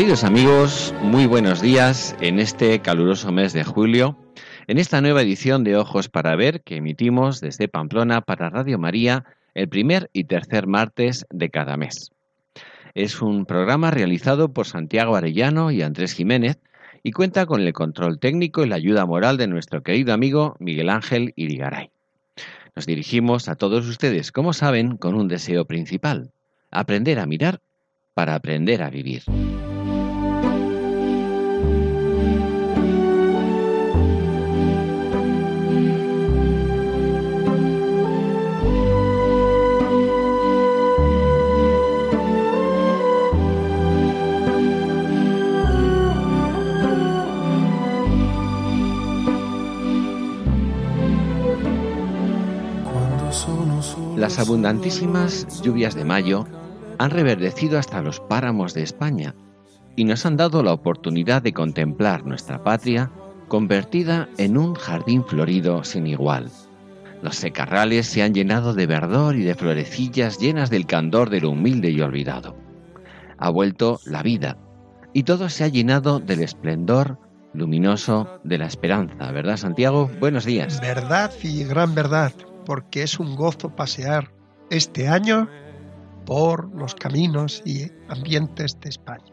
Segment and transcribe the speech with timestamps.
[0.00, 4.16] Queridos amigos, muy buenos días en este caluroso mes de julio,
[4.66, 9.26] en esta nueva edición de Ojos para Ver que emitimos desde Pamplona para Radio María
[9.52, 12.12] el primer y tercer martes de cada mes.
[12.94, 16.58] Es un programa realizado por Santiago Arellano y Andrés Jiménez
[17.02, 20.88] y cuenta con el control técnico y la ayuda moral de nuestro querido amigo Miguel
[20.88, 21.90] Ángel Irigaray.
[22.74, 26.30] Nos dirigimos a todos ustedes, como saben, con un deseo principal,
[26.70, 27.60] aprender a mirar
[28.14, 29.24] para aprender a vivir.
[54.20, 56.46] Las abundantísimas lluvias de mayo
[56.98, 59.34] han reverdecido hasta los páramos de España
[59.96, 63.10] y nos han dado la oportunidad de contemplar nuestra patria
[63.48, 66.50] convertida en un jardín florido sin igual.
[67.22, 71.52] Los secarrales se han llenado de verdor y de florecillas llenas del candor de lo
[71.52, 72.54] humilde y olvidado.
[73.38, 74.58] Ha vuelto la vida
[75.14, 77.16] y todo se ha llenado del esplendor
[77.54, 80.10] luminoso de la esperanza, ¿verdad Santiago?
[80.20, 80.78] Buenos días.
[80.78, 82.32] Verdad y gran verdad
[82.70, 84.30] porque es un gozo pasear
[84.70, 85.48] este año
[86.24, 89.32] por los caminos y ambientes de España.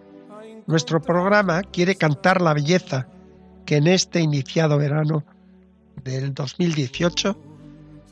[0.65, 3.07] Nuestro programa quiere cantar la belleza
[3.67, 5.23] que en este iniciado verano
[6.03, 7.39] del 2018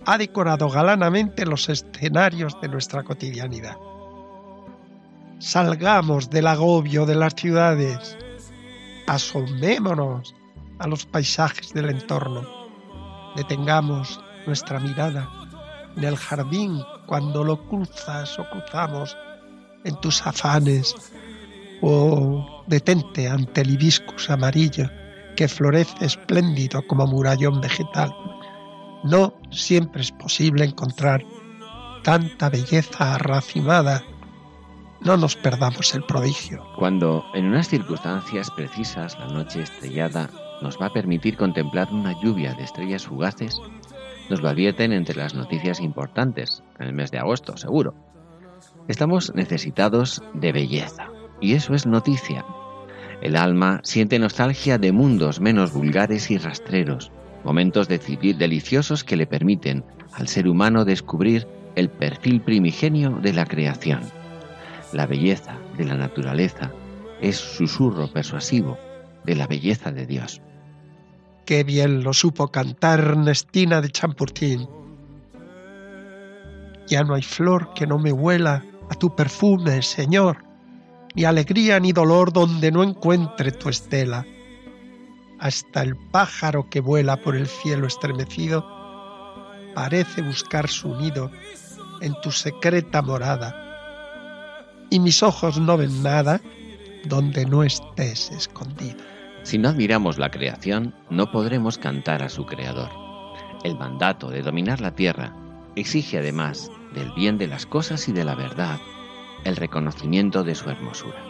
[0.05, 3.77] ha decorado galanamente los escenarios de nuestra cotidianidad.
[5.39, 8.15] Salgamos del agobio de las ciudades,
[9.07, 10.35] asomémonos
[10.77, 12.43] a los paisajes del entorno,
[13.35, 15.29] detengamos nuestra mirada
[15.95, 19.17] en el jardín cuando lo cruzas o cruzamos
[19.83, 20.95] en tus afanes
[21.81, 24.89] o detente ante el hibiscus amarillo
[25.35, 28.13] que florece espléndido como murallón vegetal.
[29.03, 31.23] No siempre es posible encontrar
[32.03, 34.03] tanta belleza racimada.
[35.01, 36.63] No nos perdamos el prodigio.
[36.77, 40.29] Cuando en unas circunstancias precisas la noche estrellada
[40.61, 43.59] nos va a permitir contemplar una lluvia de estrellas fugaces,
[44.29, 47.93] nos lo advierten entre las noticias importantes, en el mes de agosto, seguro.
[48.87, 51.09] Estamos necesitados de belleza,
[51.41, 52.45] y eso es noticia.
[53.21, 57.11] El alma siente nostalgia de mundos menos vulgares y rastreros,
[57.43, 57.99] momentos de
[58.37, 64.01] deliciosos que le permiten al ser humano descubrir el perfil primigenio de la creación.
[64.93, 66.71] La belleza de la naturaleza
[67.21, 68.77] es susurro persuasivo
[69.23, 70.41] de la belleza de Dios.
[71.45, 74.67] Qué bien lo supo cantar Ernestina de Champurtín.
[76.87, 80.43] Ya no hay flor que no me huela a tu perfume, Señor,
[81.13, 84.25] ni alegría ni dolor donde no encuentre tu estela.
[85.39, 88.65] Hasta el pájaro que vuela por el cielo estremecido
[89.75, 91.29] parece buscar su nido
[92.01, 93.55] en tu secreta morada.
[94.89, 96.41] Y mis ojos no ven nada
[97.03, 99.14] donde no estés escondido.
[99.45, 102.89] Si no admiramos la creación, no podremos cantar a su creador.
[103.63, 105.35] El mandato de dominar la tierra
[105.75, 108.79] exige además del bien de las cosas y de la verdad
[109.43, 111.21] el reconocimiento de su hermosura.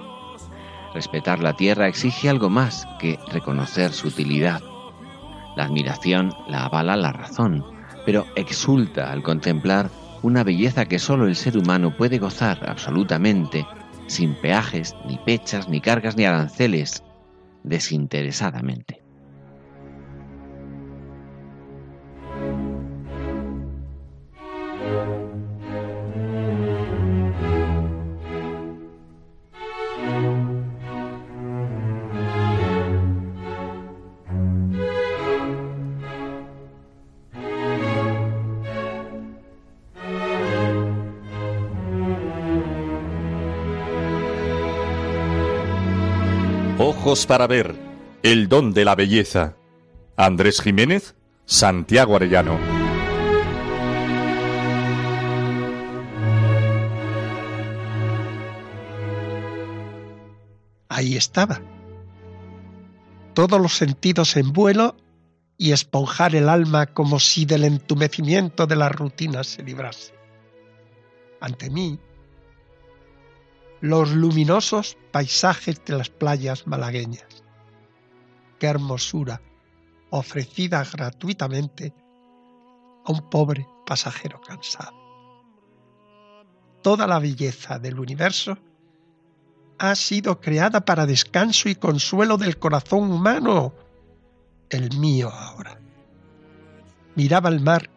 [0.93, 4.61] Respetar la tierra exige algo más que reconocer su utilidad.
[5.57, 7.65] La admiración la avala la razón,
[8.05, 9.89] pero exulta al contemplar
[10.21, 13.67] una belleza que solo el ser humano puede gozar absolutamente,
[14.07, 17.03] sin peajes, ni pechas, ni cargas, ni aranceles,
[17.65, 19.04] desinteresadamente.
[47.05, 47.75] Para ver,
[48.23, 49.55] el don de la belleza.
[50.17, 51.13] Andrés Jiménez,
[51.45, 52.57] Santiago Arellano.
[60.89, 61.61] Ahí estaba.
[63.35, 64.95] Todos los sentidos en vuelo
[65.59, 70.15] y esponjar el alma como si del entumecimiento de la rutina se librase.
[71.39, 71.99] Ante mí,
[73.85, 77.43] los luminosos paisajes de las playas malagueñas.
[78.57, 79.43] Qué hermosura
[80.09, 81.93] ofrecida gratuitamente
[83.05, 84.95] a un pobre pasajero cansado.
[86.81, 88.57] Toda la belleza del universo
[89.77, 93.71] ha sido creada para descanso y consuelo del corazón humano,
[94.71, 95.79] el mío ahora.
[97.13, 97.91] Miraba el mar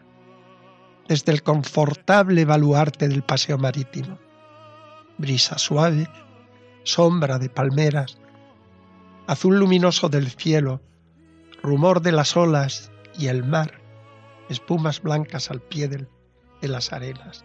[1.08, 4.27] desde el confortable baluarte del paseo marítimo.
[5.18, 6.08] Brisa suave,
[6.84, 8.18] sombra de palmeras,
[9.26, 10.80] azul luminoso del cielo,
[11.62, 13.80] rumor de las olas y el mar,
[14.48, 17.44] espumas blancas al pie de las arenas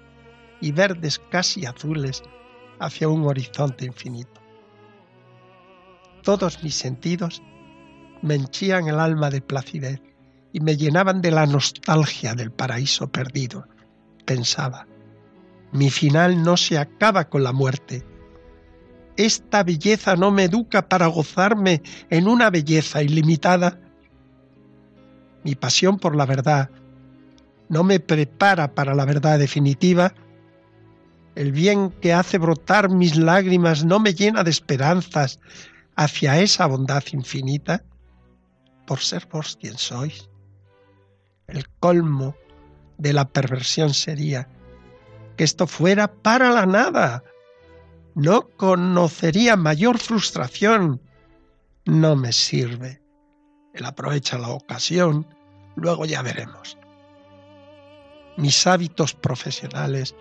[0.61, 2.23] y verdes casi azules
[2.79, 4.41] hacia un horizonte infinito.
[6.21, 7.41] Todos mis sentidos
[8.21, 10.01] me henchían el alma de placidez
[10.53, 13.67] y me llenaban de la nostalgia del paraíso perdido.
[14.25, 14.87] Pensaba,
[15.73, 18.05] mi final no se acaba con la muerte.
[19.17, 23.79] Esta belleza no me educa para gozarme en una belleza ilimitada.
[25.43, 26.69] Mi pasión por la verdad
[27.69, 30.13] no me prepara para la verdad definitiva
[31.35, 35.39] el bien que hace brotar mis lágrimas no me llena de esperanzas
[35.95, 37.83] hacia esa bondad infinita,
[38.85, 40.29] por ser vos quien sois.
[41.47, 42.35] El colmo
[42.97, 44.47] de la perversión sería
[45.38, 47.24] que esto fuera para la nada.
[48.15, 51.01] No conocería mayor frustración.
[51.85, 53.01] No me sirve.
[53.74, 55.25] Él aprovecha la ocasión,
[55.75, 56.77] luego ya veremos.
[58.38, 60.15] Mis hábitos profesionales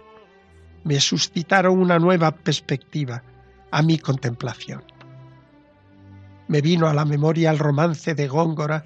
[0.84, 3.22] me suscitaron una nueva perspectiva
[3.70, 4.82] a mi contemplación.
[6.48, 8.84] Me vino a la memoria el romance de Góngora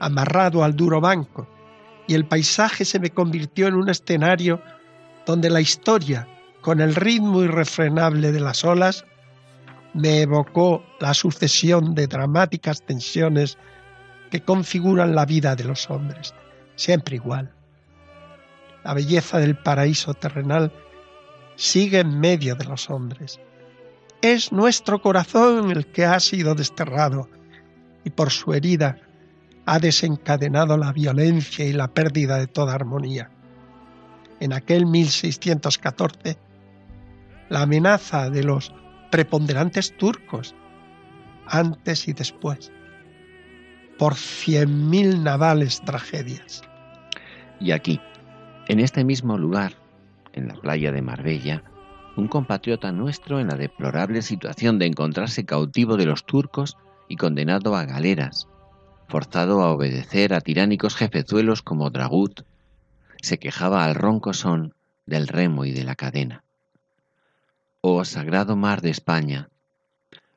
[0.00, 1.48] amarrado al duro banco,
[2.08, 4.60] y el paisaje se me convirtió en un escenario
[5.26, 6.28] donde la historia,
[6.60, 9.04] con el ritmo irrefrenable de las olas,
[9.94, 13.58] me evocó la sucesión de dramáticas tensiones
[14.30, 16.34] que configuran la vida de los hombres,
[16.76, 17.52] siempre igual.
[18.84, 20.72] La belleza del paraíso terrenal
[21.56, 23.38] sigue en medio de los hombres.
[24.22, 27.28] Es nuestro corazón el que ha sido desterrado
[28.04, 28.98] y por su herida
[29.66, 33.30] ha desencadenado la violencia y la pérdida de toda armonía.
[34.42, 36.36] En aquel 1614,
[37.48, 38.74] la amenaza de los
[39.12, 40.56] preponderantes turcos,
[41.46, 42.72] antes y después,
[44.00, 46.62] por cien mil navales tragedias.
[47.60, 48.00] Y aquí,
[48.66, 49.74] en este mismo lugar,
[50.32, 51.62] en la playa de Marbella,
[52.16, 56.76] un compatriota nuestro en la deplorable situación de encontrarse cautivo de los turcos
[57.08, 58.48] y condenado a galeras,
[59.06, 62.42] forzado a obedecer a tiránicos jefezuelos como Dragut,
[63.22, 64.74] se quejaba al ronco son
[65.06, 66.44] del remo y de la cadena.
[67.80, 69.48] Oh sagrado mar de España,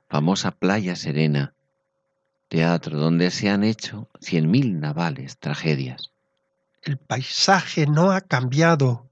[0.08, 1.54] famosa playa serena,
[2.48, 6.12] teatro donde se han hecho cien mil navales tragedias.
[6.84, 9.08] El paisaje no ha cambiado,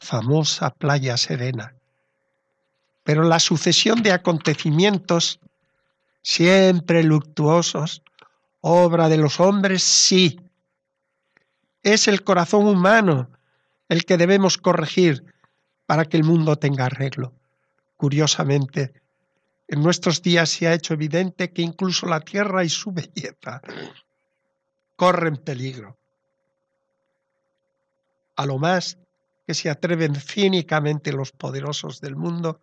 [0.00, 1.74] famosa playa serena.
[3.04, 5.38] Pero la sucesión de acontecimientos,
[6.22, 8.02] siempre luctuosos,
[8.60, 10.40] obra de los hombres, sí.
[11.86, 13.30] Es el corazón humano
[13.88, 15.24] el que debemos corregir
[15.86, 17.32] para que el mundo tenga arreglo.
[17.96, 18.92] Curiosamente,
[19.68, 23.62] en nuestros días se ha hecho evidente que incluso la tierra y su belleza
[24.96, 25.96] corren peligro.
[28.34, 28.98] A lo más
[29.46, 32.60] que se atreven cínicamente los poderosos del mundo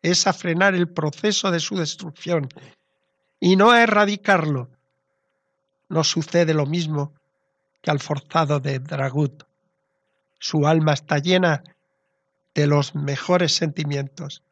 [0.00, 2.48] es a frenar el proceso de su destrucción
[3.40, 4.70] y no a erradicarlo.
[5.88, 7.14] No sucede lo mismo
[7.82, 9.42] que al forzado de Dragut.
[10.38, 11.62] Su alma está llena
[12.54, 14.42] de los mejores sentimientos.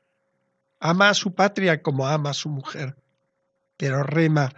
[0.80, 2.96] Ama a su patria como ama a su mujer,
[3.76, 4.52] pero rema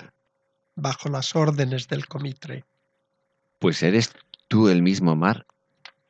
[0.74, 2.64] bajo las órdenes del comitre.
[3.58, 4.14] Pues eres
[4.48, 5.46] tú el mismo mar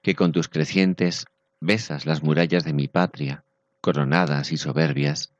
[0.03, 1.27] que con tus crecientes
[1.61, 3.45] besas las murallas de mi patria,
[3.81, 5.33] coronadas y soberbias.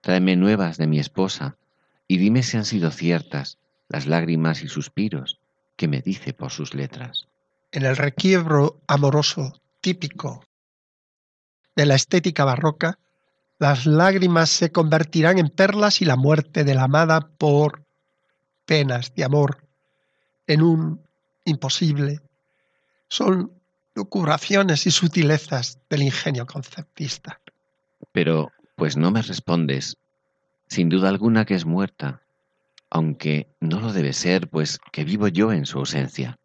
[0.00, 1.56] Tráeme nuevas de mi esposa,
[2.08, 5.41] y dime si han sido ciertas las lágrimas y suspiros
[5.76, 7.28] que me dice por sus letras.
[7.70, 10.44] En el requiebro amoroso típico
[11.74, 12.98] de la estética barroca,
[13.58, 17.84] Las lágrimas se convertirán en perlas y la muerte de la amada por
[18.66, 19.68] penas de amor
[20.46, 21.00] en un
[21.44, 22.20] imposible.
[23.08, 23.52] Son
[23.94, 27.40] lucuraciones y sutilezas del ingenio conceptista.
[28.12, 29.96] Pero, pues no me respondes.
[30.66, 32.21] Sin duda alguna que es muerta,
[32.94, 36.38] aunque no lo debe ser, pues que vivo yo en su ausencia.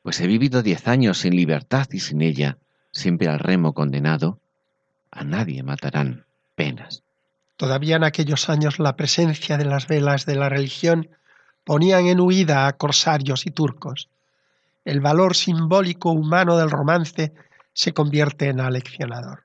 [0.00, 2.58] Pues he vivido diez años sin libertad y sin ella,
[2.92, 4.38] siempre al remo condenado,
[5.10, 7.02] a nadie matarán penas.
[7.56, 11.10] Todavía en aquellos años la presencia de las velas de la religión
[11.64, 14.08] ponían en huida a corsarios y turcos.
[14.84, 17.34] El valor simbólico humano del romance
[17.72, 19.42] se convierte en aleccionador.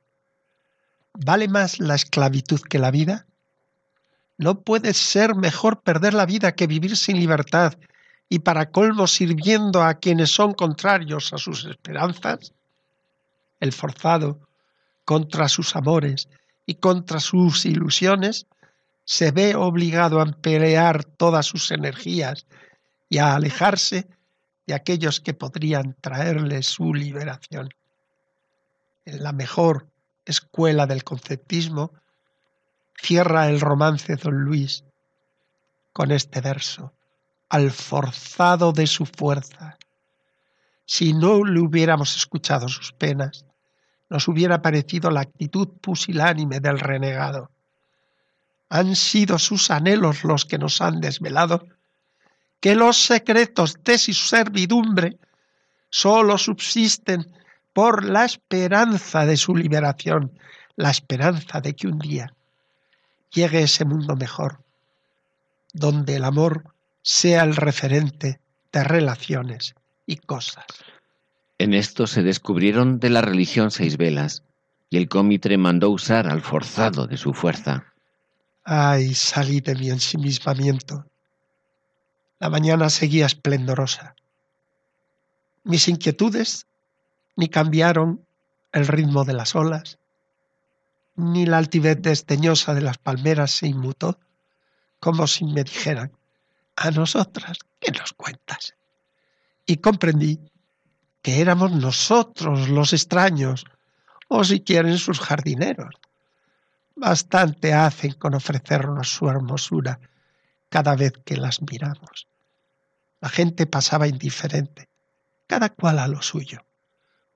[1.15, 3.25] ¿Vale más la esclavitud que la vida?
[4.37, 7.73] ¿No puede ser mejor perder la vida que vivir sin libertad
[8.27, 12.53] y para colmo sirviendo a quienes son contrarios a sus esperanzas?
[13.59, 14.39] El forzado,
[15.05, 16.27] contra sus amores
[16.65, 18.47] y contra sus ilusiones,
[19.05, 22.45] se ve obligado a emplear todas sus energías
[23.07, 24.07] y a alejarse
[24.65, 27.69] de aquellos que podrían traerle su liberación.
[29.05, 29.87] En la mejor
[30.25, 31.93] escuela del conceptismo,
[32.97, 34.83] cierra el romance Don Luis
[35.93, 36.93] con este verso,
[37.49, 39.77] al forzado de su fuerza.
[40.85, 43.45] Si no le hubiéramos escuchado sus penas,
[44.09, 47.49] nos hubiera parecido la actitud pusilánime del renegado.
[48.69, 51.65] Han sido sus anhelos los que nos han desvelado
[52.59, 55.17] que los secretos de su servidumbre
[55.89, 57.31] sólo subsisten
[57.73, 60.37] por la esperanza de su liberación,
[60.75, 62.33] la esperanza de que un día
[63.31, 64.59] llegue ese mundo mejor,
[65.73, 68.39] donde el amor sea el referente
[68.71, 70.65] de relaciones y cosas.
[71.57, 74.43] En esto se descubrieron de la religión seis velas,
[74.89, 77.93] y el cómitre mandó usar al forzado de su fuerza.
[78.63, 81.05] Ay, salí de mi ensimismamiento.
[82.39, 84.15] La mañana seguía esplendorosa.
[85.63, 86.67] Mis inquietudes
[87.35, 88.25] ni cambiaron
[88.71, 89.97] el ritmo de las olas,
[91.15, 94.19] ni la altivez desdeñosa de las palmeras se inmutó,
[94.99, 96.11] como si me dijeran,
[96.75, 98.75] a nosotras, ¿qué nos cuentas?
[99.65, 100.39] Y comprendí
[101.21, 103.65] que éramos nosotros los extraños,
[104.27, 105.95] o si quieren sus jardineros.
[106.95, 109.99] Bastante hacen con ofrecernos su hermosura
[110.69, 112.27] cada vez que las miramos.
[113.21, 114.87] La gente pasaba indiferente,
[115.47, 116.65] cada cual a lo suyo.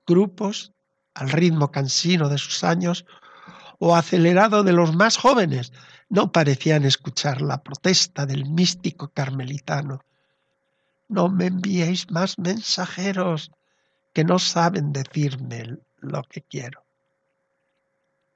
[0.06, 0.72] Grupos,
[1.14, 3.04] al ritmo cansino de sus años,
[3.80, 5.72] o acelerado de los más jóvenes,
[6.10, 10.04] no parecían escuchar la protesta del místico carmelitano.
[11.08, 13.50] No me enviéis más mensajeros,
[14.12, 16.84] que no saben decirme lo que quiero.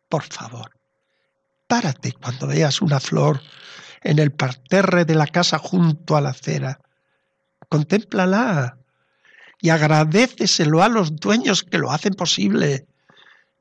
[0.08, 0.70] Por favor,
[1.66, 3.40] párate cuando veas una flor
[4.02, 6.80] en el parterre de la casa junto a la acera.
[7.68, 8.78] Contémplala
[9.60, 12.86] y agradeceselo a los dueños que lo hacen posible.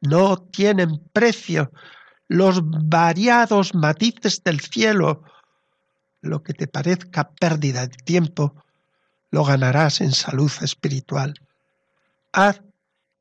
[0.04, 1.72] No tienen precio
[2.28, 5.24] los variados matices del cielo.
[6.22, 8.54] Lo que te parezca pérdida de tiempo,
[9.32, 11.36] lo ganarás en salud espiritual.
[12.34, 12.62] Haz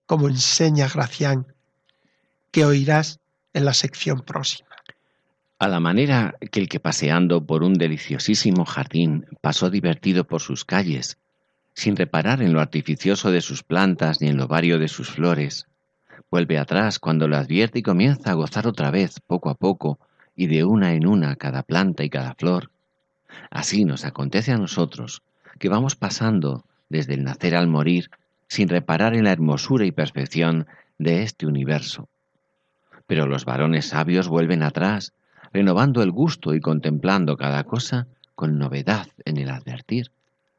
[0.07, 1.47] como enseña Gracián,
[2.51, 3.21] que oirás
[3.55, 4.69] en la sección próxima.
[5.61, 10.65] A la manera que el que paseando por un deliciosísimo jardín pasó divertido por sus
[10.65, 11.19] calles,
[11.75, 15.69] sin reparar en lo artificioso de sus plantas ni en lo vario de sus flores,
[16.33, 19.99] vuelve atrás cuando lo advierte y comienza a gozar otra vez, poco a poco,
[20.35, 22.71] y de una en una cada planta y cada flor.
[23.51, 25.23] Así nos acontece a nosotros,
[25.59, 28.11] que vamos pasando desde el nacer al morir
[28.49, 30.67] sin reparar en la hermosura y perfección
[30.99, 32.09] de este universo.
[33.07, 35.12] Pero los varones sabios vuelven atrás,
[35.53, 40.11] renovando el gusto y contemplando cada cosa con novedad en el advertir,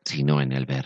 [0.05, 0.85] sino en el ver.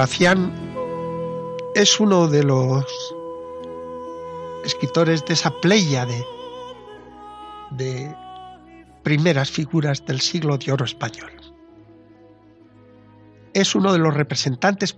[0.00, 0.50] Gracián
[1.74, 2.86] es uno de los
[4.64, 6.24] escritores de esa pléyade
[7.72, 8.10] de
[9.02, 11.30] primeras figuras del siglo de oro español.
[13.52, 14.96] es uno de los representantes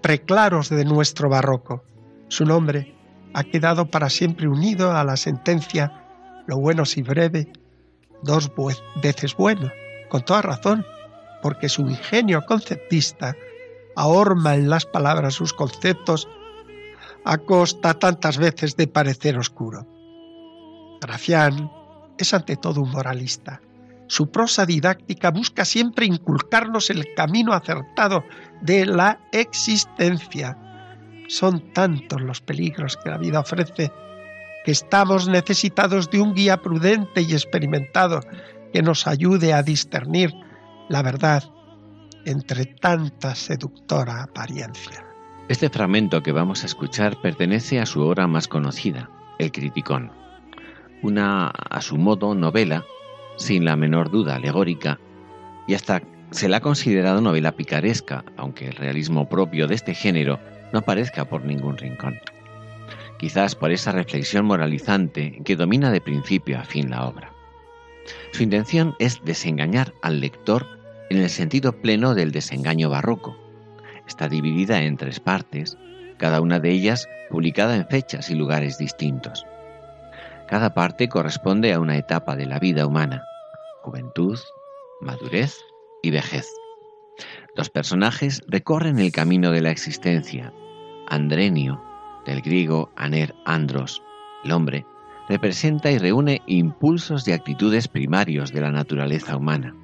[0.00, 1.84] preclaros de nuestro barroco.
[2.28, 2.96] Su nombre
[3.34, 5.92] ha quedado para siempre unido a la sentencia
[6.46, 7.52] lo bueno si breve,
[8.22, 8.50] dos
[9.02, 9.70] veces bueno,
[10.08, 10.86] con toda razón,
[11.42, 13.36] porque su ingenio conceptista
[13.96, 16.28] ahorma en las palabras sus conceptos
[17.24, 19.86] a costa tantas veces de parecer oscuro.
[21.00, 21.70] Gracián
[22.18, 23.60] es ante todo un moralista.
[24.06, 28.24] Su prosa didáctica busca siempre inculcarnos el camino acertado
[28.60, 30.58] de la existencia.
[31.28, 33.92] Son tantos los peligros que la vida ofrece
[34.64, 38.20] que estamos necesitados de un guía prudente y experimentado
[38.72, 40.34] que nos ayude a discernir
[40.88, 41.44] la verdad
[42.24, 45.04] entre tanta seductora apariencia.
[45.48, 50.12] Este fragmento que vamos a escuchar pertenece a su obra más conocida, El Criticón,
[51.02, 52.84] una a su modo novela,
[53.36, 55.00] sin la menor duda alegórica,
[55.66, 60.38] y hasta se la ha considerado novela picaresca, aunque el realismo propio de este género
[60.72, 62.20] no aparezca por ningún rincón.
[63.18, 67.32] Quizás por esa reflexión moralizante que domina de principio a fin la obra.
[68.32, 70.79] Su intención es desengañar al lector
[71.10, 73.36] en el sentido pleno del desengaño barroco.
[74.06, 75.76] Está dividida en tres partes,
[76.16, 79.44] cada una de ellas publicada en fechas y lugares distintos.
[80.48, 83.24] Cada parte corresponde a una etapa de la vida humana,
[83.82, 84.38] juventud,
[85.00, 85.56] madurez
[86.02, 86.46] y vejez.
[87.56, 90.52] Los personajes recorren el camino de la existencia.
[91.08, 91.82] Andrenio,
[92.24, 94.02] del griego aner andros,
[94.44, 94.86] el hombre,
[95.28, 99.74] representa y reúne impulsos de actitudes primarios de la naturaleza humana.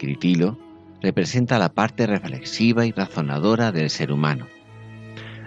[0.00, 0.58] Critilo
[1.02, 4.46] representa la parte reflexiva y razonadora del ser humano.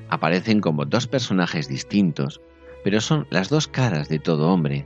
[0.09, 2.39] Aparecen como dos personajes distintos,
[2.83, 4.85] pero son las dos caras de todo hombre.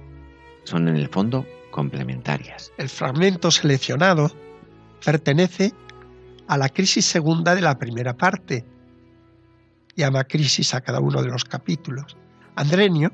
[0.64, 2.72] Son en el fondo complementarias.
[2.78, 4.32] El fragmento seleccionado
[5.04, 5.74] pertenece
[6.48, 8.66] a la crisis segunda de la primera parte.
[9.98, 12.16] Llama crisis a cada uno de los capítulos.
[12.56, 13.12] Andrenio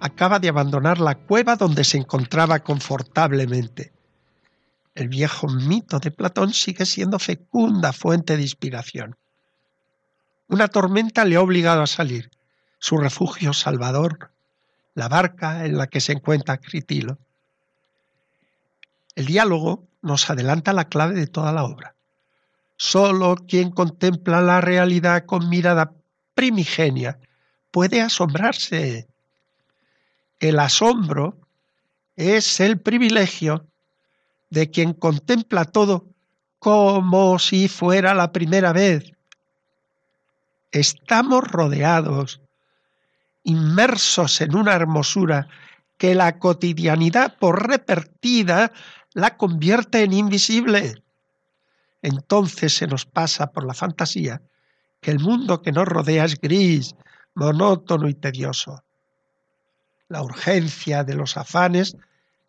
[0.00, 3.92] acaba de abandonar la cueva donde se encontraba confortablemente.
[4.94, 9.16] El viejo mito de Platón sigue siendo fecunda fuente de inspiración.
[10.48, 12.30] Una tormenta le ha obligado a salir.
[12.78, 14.32] Su refugio salvador,
[14.94, 17.18] la barca en la que se encuentra Critilo.
[19.14, 21.94] El diálogo nos adelanta la clave de toda la obra.
[22.76, 25.92] Solo quien contempla la realidad con mirada
[26.34, 27.18] primigenia
[27.70, 29.06] puede asombrarse.
[30.40, 31.38] El asombro
[32.16, 33.66] es el privilegio
[34.52, 36.04] de quien contempla todo
[36.58, 39.14] como si fuera la primera vez.
[40.70, 42.42] Estamos rodeados,
[43.44, 45.48] inmersos en una hermosura
[45.96, 48.72] que la cotidianidad por repartida
[49.14, 51.02] la convierte en invisible.
[52.02, 54.42] Entonces se nos pasa por la fantasía
[55.00, 56.94] que el mundo que nos rodea es gris,
[57.34, 58.84] monótono y tedioso.
[60.10, 61.96] La urgencia de los afanes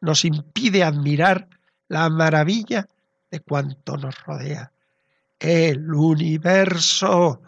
[0.01, 1.47] nos impide admirar
[1.87, 2.87] la maravilla
[3.31, 4.71] de cuanto nos rodea.
[5.39, 7.41] El universo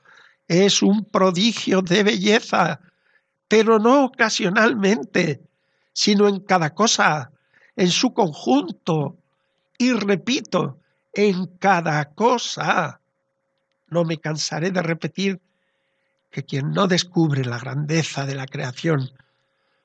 [0.48, 2.80] es un prodigio de belleza,
[3.48, 5.42] pero no ocasionalmente,
[5.94, 7.32] sino en cada cosa,
[7.76, 9.18] en su conjunto,
[9.78, 10.80] y repito,
[11.14, 13.00] en cada cosa.
[13.88, 15.40] No me cansaré de repetir
[16.32, 19.12] que quien no descubre la grandeza de la creación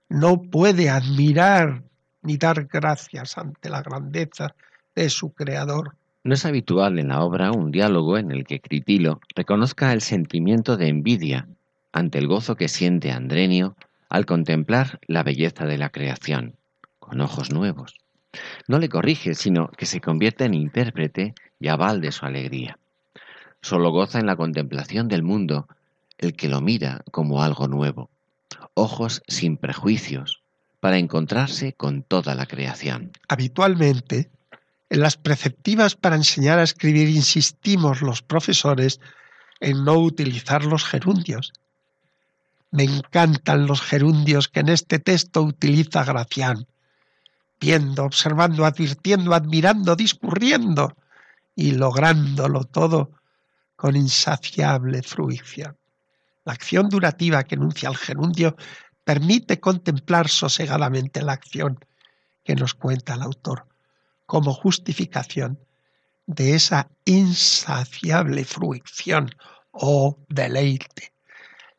[0.09, 1.85] no puede admirar
[2.23, 4.55] ni dar gracias ante la grandeza
[4.95, 5.97] de su Creador.
[6.23, 10.77] No es habitual en la obra un diálogo en el que Critilo reconozca el sentimiento
[10.77, 11.49] de envidia
[11.93, 13.75] ante el gozo que siente Andrenio
[14.09, 16.57] al contemplar la belleza de la creación,
[16.99, 17.95] con ojos nuevos.
[18.69, 22.79] No le corrige, sino que se convierte en intérprete y aval de su alegría.
[23.63, 25.69] Solo goza en la contemplación del mundo
[26.19, 28.11] el que lo mira como algo nuevo,
[28.75, 30.40] ojos sin prejuicios,
[30.81, 33.13] para encontrarse con toda la creación.
[33.29, 34.31] Habitualmente,
[34.89, 39.01] en las preceptivas para enseñar a escribir insistimos los profesores
[39.61, 41.53] en no utilizar los gerundios.
[42.73, 46.67] Me encantan los gerundios que en este texto utiliza Gracián,
[47.61, 50.97] viendo, observando, advirtiendo, admirando, discurriendo
[51.55, 53.11] y lográndolo todo
[53.77, 55.77] con insaciable fruición.
[56.45, 58.57] La acción durativa que enuncia el gerundio
[59.11, 61.85] permite contemplar sosegadamente la acción
[62.45, 63.67] que nos cuenta el autor
[64.25, 65.59] como justificación
[66.29, 69.35] de esa insaciable fruición
[69.73, 71.13] o deleite.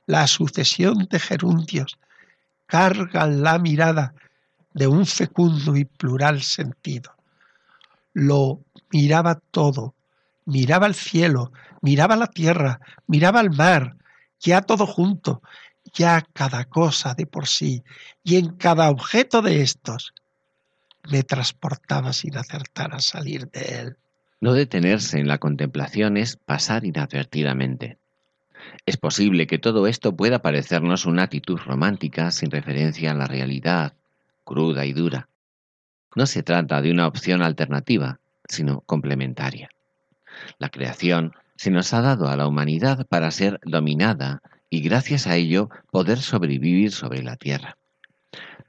[0.07, 1.97] La sucesión de gerundios
[2.65, 4.13] cargan la mirada
[4.73, 7.15] de un fecundo y plural sentido.
[8.11, 8.59] Lo
[8.91, 9.95] miraba todo,
[10.43, 13.95] miraba el cielo, miraba la tierra, miraba el mar,
[14.41, 15.41] ya todo junto,
[15.93, 17.83] ya cada cosa de por sí,
[18.23, 20.13] y en cada objeto de estos
[21.09, 23.97] me transportaba sin acertar a salir de él.
[24.39, 27.97] No detenerse en la contemplación es pasar inadvertidamente.
[28.85, 33.93] Es posible que todo esto pueda parecernos una actitud romántica sin referencia a la realidad,
[34.43, 35.29] cruda y dura.
[36.15, 39.69] No se trata de una opción alternativa, sino complementaria.
[40.57, 45.35] La creación se nos ha dado a la humanidad para ser dominada y gracias a
[45.35, 47.77] ello poder sobrevivir sobre la tierra.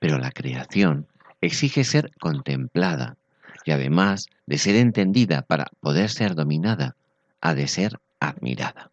[0.00, 1.06] Pero la creación
[1.40, 3.16] exige ser contemplada
[3.64, 6.96] y además de ser entendida para poder ser dominada,
[7.40, 8.90] ha de ser admirada.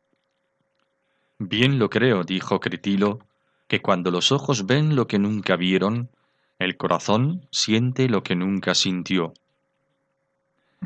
[1.39, 3.19] Bien lo creo, dijo Critilo,
[3.67, 6.09] que cuando los ojos ven lo que nunca vieron,
[6.59, 9.33] el corazón siente lo que nunca sintió.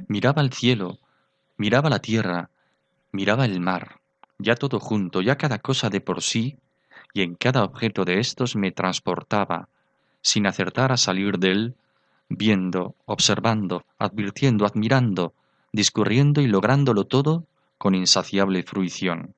[0.08, 1.00] Miraba el cielo,
[1.58, 2.50] miraba la tierra,
[3.12, 4.00] miraba el mar,
[4.44, 6.58] ya todo junto, ya cada cosa de por sí,
[7.14, 9.70] y en cada objeto de estos me transportaba,
[10.22, 11.76] sin acertar a salir de él,
[12.30, 15.34] viendo, observando, advirtiendo, admirando,
[15.72, 17.46] discurriendo y lográndolo todo
[17.78, 19.34] con insaciable fruición.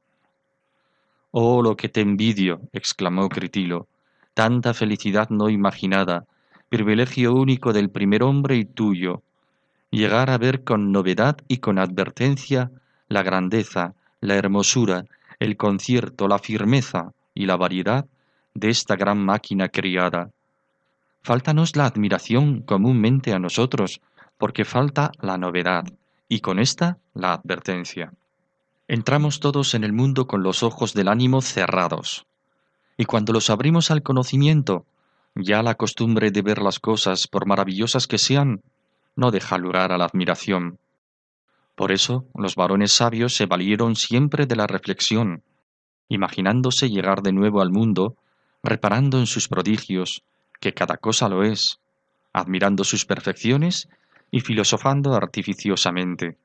[1.32, 3.88] Oh, lo que te envidio, exclamó Critilo,
[4.34, 6.26] tanta felicidad no imaginada,
[6.70, 9.22] privilegio único del primer hombre y tuyo,
[9.92, 12.72] llegar a ver con novedad y con advertencia
[13.08, 15.06] la grandeza, la hermosura,
[15.40, 18.06] el concierto, la firmeza y la variedad
[18.54, 20.32] de esta gran máquina criada.
[21.24, 24.02] Fáltanos la admiración comúnmente a nosotros,
[24.38, 25.86] porque falta la novedad,
[26.30, 28.14] y con esta la advertencia.
[28.88, 32.26] Entramos todos en el mundo con los ojos del ánimo cerrados,
[32.98, 34.86] y cuando los abrimos al conocimiento,
[35.36, 38.62] ya la costumbre de ver las cosas, por maravillosas que sean,
[39.16, 40.78] no deja lugar a la admiración.
[41.76, 45.44] Por eso los varones sabios se valieron siempre de la reflexión,
[46.08, 48.16] imaginándose llegar de nuevo al mundo,
[48.64, 50.24] reparando en sus prodigios,
[50.60, 51.80] que cada cosa lo es,
[52.34, 53.90] admirando sus perfecciones
[54.32, 56.38] y filosofando artificiosamente.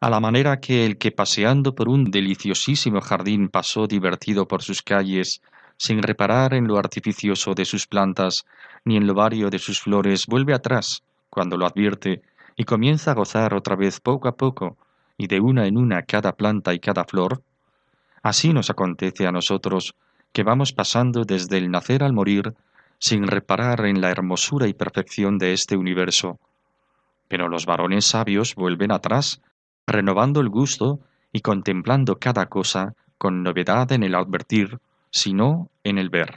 [0.00, 4.82] A la manera que el que paseando por un deliciosísimo jardín pasó divertido por sus
[4.82, 5.40] calles,
[5.76, 8.44] sin reparar en lo artificioso de sus plantas,
[8.84, 12.22] ni en lo vario de sus flores, vuelve atrás, cuando lo advierte,
[12.56, 14.76] y comienza a gozar otra vez poco a poco,
[15.16, 17.42] y de una en una cada planta y cada flor,
[18.22, 19.94] así nos acontece a nosotros,
[20.32, 22.54] que vamos pasando desde el nacer al morir,
[22.98, 26.38] sin reparar en la hermosura y perfección de este universo.
[27.28, 29.40] Pero los varones sabios vuelven atrás
[29.86, 31.00] renovando el gusto
[31.32, 34.78] y contemplando cada cosa con novedad en el advertir,
[35.10, 36.34] sino en el ver.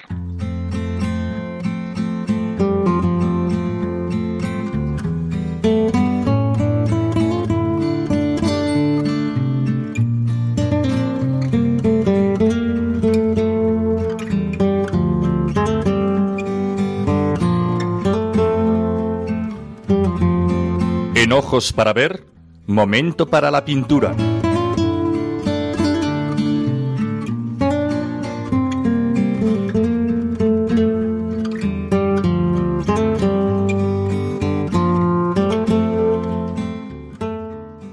[21.27, 22.25] En ojos para ver,
[22.67, 24.15] Momento para la pintura.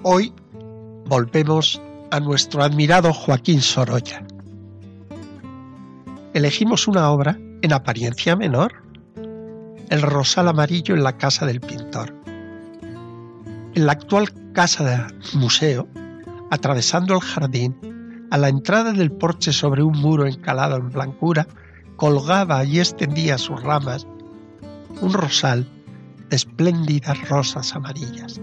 [0.05, 0.33] Hoy
[1.07, 4.25] volvemos a nuestro admirado Joaquín Sorolla.
[6.35, 8.85] Elegimos una obra en apariencia menor,
[9.91, 12.24] El rosal amarillo en la casa del pintor.
[13.75, 15.89] En la actual casa de museo,
[16.53, 21.49] atravesando el jardín, a la entrada del porche sobre un muro encalado en blancura,
[21.97, 24.07] colgaba y extendía sus ramas
[25.01, 25.67] un rosal
[26.31, 28.41] de espléndidas rosas amarillas.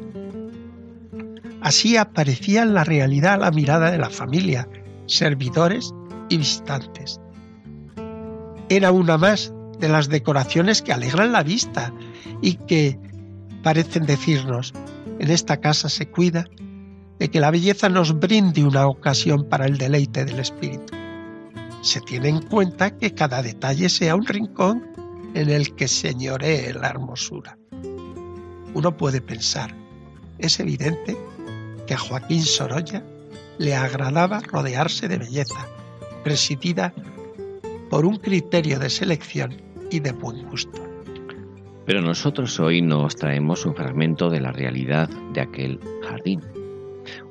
[1.61, 4.67] Así aparecía en la realidad la mirada de la familia,
[5.05, 5.93] servidores
[6.27, 7.21] y visitantes.
[8.67, 11.93] Era una más de las decoraciones que alegran la vista
[12.41, 12.99] y que
[13.63, 14.73] parecen decirnos,
[15.21, 16.47] en esta casa se cuida
[17.19, 20.95] de que la belleza nos brinde una ocasión para el deleite del espíritu.
[21.83, 24.83] Se tiene en cuenta que cada detalle sea un rincón
[25.35, 27.55] en el que señoree la hermosura.
[28.73, 29.75] Uno puede pensar,
[30.39, 31.15] es evidente
[31.85, 33.03] que a Joaquín Sorolla
[33.59, 35.67] le agradaba rodearse de belleza,
[36.23, 36.95] presidida
[37.91, 39.55] por un criterio de selección
[39.91, 40.90] y de buen gusto.
[41.91, 46.39] Pero nosotros hoy nos traemos un fragmento de la realidad de aquel jardín,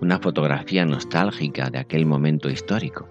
[0.03, 3.09] una fotografía nostálgica de aquel momento histórico.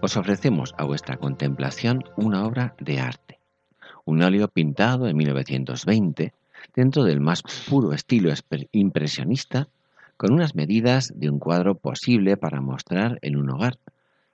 [0.00, 3.38] Os ofrecemos a vuestra contemplación una obra de arte,
[4.06, 6.32] un óleo pintado en 1920
[6.74, 8.32] dentro del más puro estilo
[8.72, 9.68] impresionista
[10.16, 13.76] con unas medidas de un cuadro posible para mostrar en un hogar,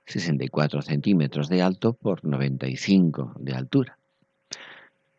[0.05, 3.97] 64 centímetros de alto por 95 de altura.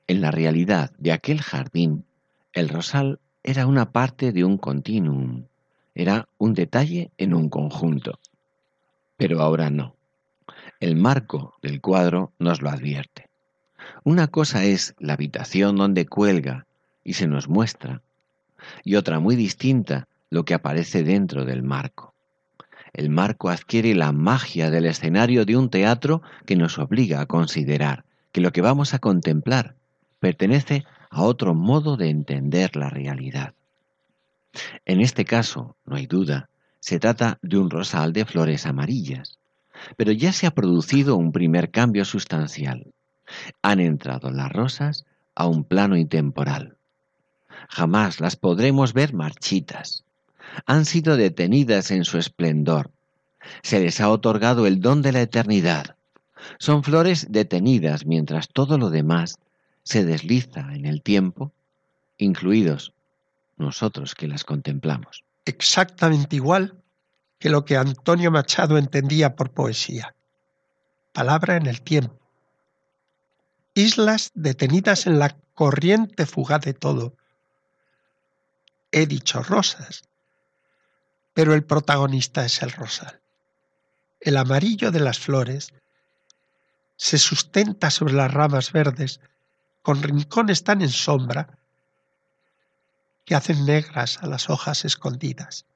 [0.06, 2.04] En la realidad de aquel jardín,
[2.52, 5.46] el rosal era una parte de un continuum,
[5.94, 8.18] era un detalle en un conjunto.
[9.16, 9.96] Pero ahora no.
[10.78, 13.30] El marco del cuadro nos lo advierte.
[14.02, 16.66] Una cosa es la habitación donde cuelga
[17.02, 18.02] y se nos muestra,
[18.82, 22.12] y otra muy distinta lo que aparece dentro del marco.
[22.92, 28.04] El marco adquiere la magia del escenario de un teatro que nos obliga a considerar
[28.32, 29.76] que lo que vamos a contemplar
[30.24, 33.52] pertenece a otro modo de entender la realidad.
[34.86, 36.48] En este caso, no hay duda,
[36.80, 39.36] se trata de un rosal de flores amarillas,
[39.98, 42.86] pero ya se ha producido un primer cambio sustancial.
[43.60, 46.78] Han entrado las rosas a un plano intemporal.
[47.68, 50.04] Jamás las podremos ver marchitas.
[50.64, 52.90] Han sido detenidas en su esplendor.
[53.62, 55.96] Se les ha otorgado el don de la eternidad.
[56.58, 59.38] Son flores detenidas mientras todo lo demás
[59.84, 61.52] se desliza en el tiempo,
[62.18, 62.94] incluidos
[63.56, 65.24] nosotros que las contemplamos.
[65.44, 66.82] Exactamente igual
[67.38, 70.14] que lo que Antonio Machado entendía por poesía.
[71.12, 72.18] Palabra en el tiempo.
[73.74, 77.14] Islas detenidas en la corriente fugaz de todo.
[78.90, 80.04] He dicho rosas,
[81.34, 83.20] pero el protagonista es el rosal.
[84.20, 85.74] El amarillo de las flores
[86.96, 89.20] se sustenta sobre las ramas verdes
[89.84, 91.58] con rincones tan en sombra
[93.26, 95.66] que hacen negras a las hojas escondidas.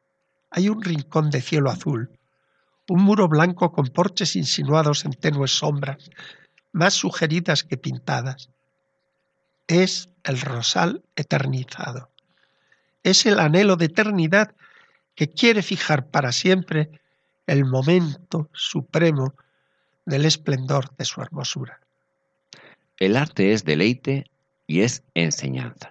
[0.50, 2.10] Hay un rincón de cielo azul,
[2.88, 6.08] un muro blanco con porches insinuados en tenues sombras,
[6.72, 8.48] más sugeridas que pintadas.
[9.66, 12.10] Es el rosal eternizado.
[13.02, 14.54] Es el anhelo de eternidad
[15.14, 16.98] que quiere fijar para siempre
[17.46, 19.34] el momento supremo
[20.06, 21.80] del esplendor de su hermosura.
[23.00, 24.26] El arte es deleite
[24.66, 25.90] y es enseñanza.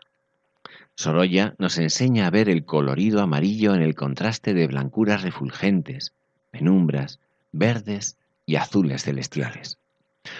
[0.95, 6.11] Sorolla nos enseña a ver el colorido amarillo en el contraste de blancuras refulgentes,
[6.51, 7.19] penumbras,
[7.53, 9.77] verdes y azules celestiales.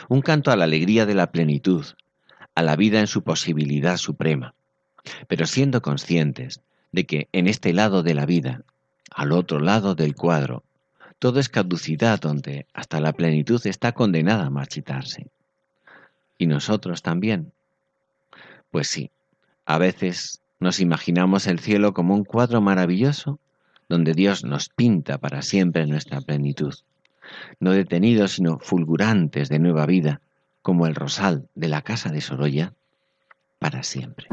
[0.10, 1.86] Un canto a la alegría de la plenitud,
[2.53, 4.53] a la vida en su posibilidad suprema,
[5.27, 6.60] pero siendo conscientes
[6.91, 8.63] de que en este lado de la vida,
[9.12, 10.63] al otro lado del cuadro,
[11.19, 15.27] todo es caducidad donde hasta la plenitud está condenada a marchitarse.
[16.38, 17.52] ¿Y nosotros también?
[18.71, 19.12] Pues sí,
[19.65, 23.39] a veces nos imaginamos el cielo como un cuadro maravilloso
[23.89, 26.73] donde Dios nos pinta para siempre nuestra plenitud,
[27.60, 30.21] no detenidos sino fulgurantes de nueva vida,
[30.62, 32.73] como el rosal de la casa de Sorolla,
[33.60, 34.28] para siempre.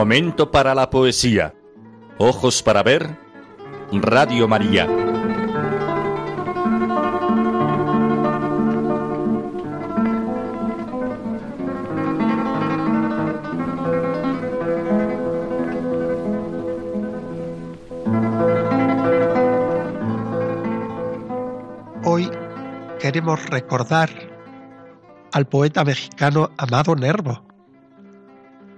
[0.00, 1.54] Momento para la poesía.
[2.16, 3.18] Ojos para ver.
[3.92, 4.88] Radio María.
[22.04, 22.30] Hoy
[22.98, 24.08] queremos recordar
[25.30, 27.44] al poeta mexicano Amado Nervo.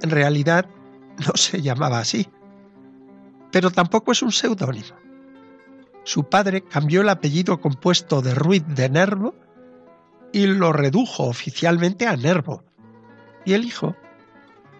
[0.00, 0.66] En realidad
[1.26, 2.28] no se llamaba así,
[3.50, 4.96] pero tampoco es un seudónimo.
[6.04, 9.34] Su padre cambió el apellido compuesto de Ruiz de Nervo
[10.32, 12.64] y lo redujo oficialmente a Nervo.
[13.44, 13.94] Y el hijo,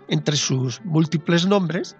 [0.08, 1.96] entre sus múltiples nombres,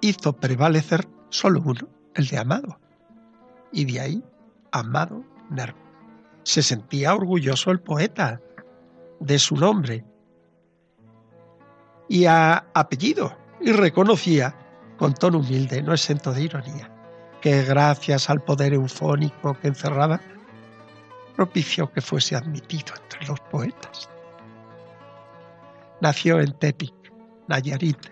[0.00, 2.78] hizo prevalecer solo uno, el de Amado.
[3.72, 4.24] Y de ahí,
[4.70, 5.78] Amado Nervo.
[6.44, 8.40] Se sentía orgulloso el poeta
[9.20, 10.04] de su nombre
[12.12, 14.54] y apellido, y reconocía,
[14.98, 16.90] con tono humilde, no exento de ironía,
[17.40, 20.20] que gracias al poder eufónico que encerraba,
[21.34, 24.10] propició que fuese admitido entre los poetas.
[26.02, 26.92] Nació en Tepic,
[27.48, 28.06] Nayarit,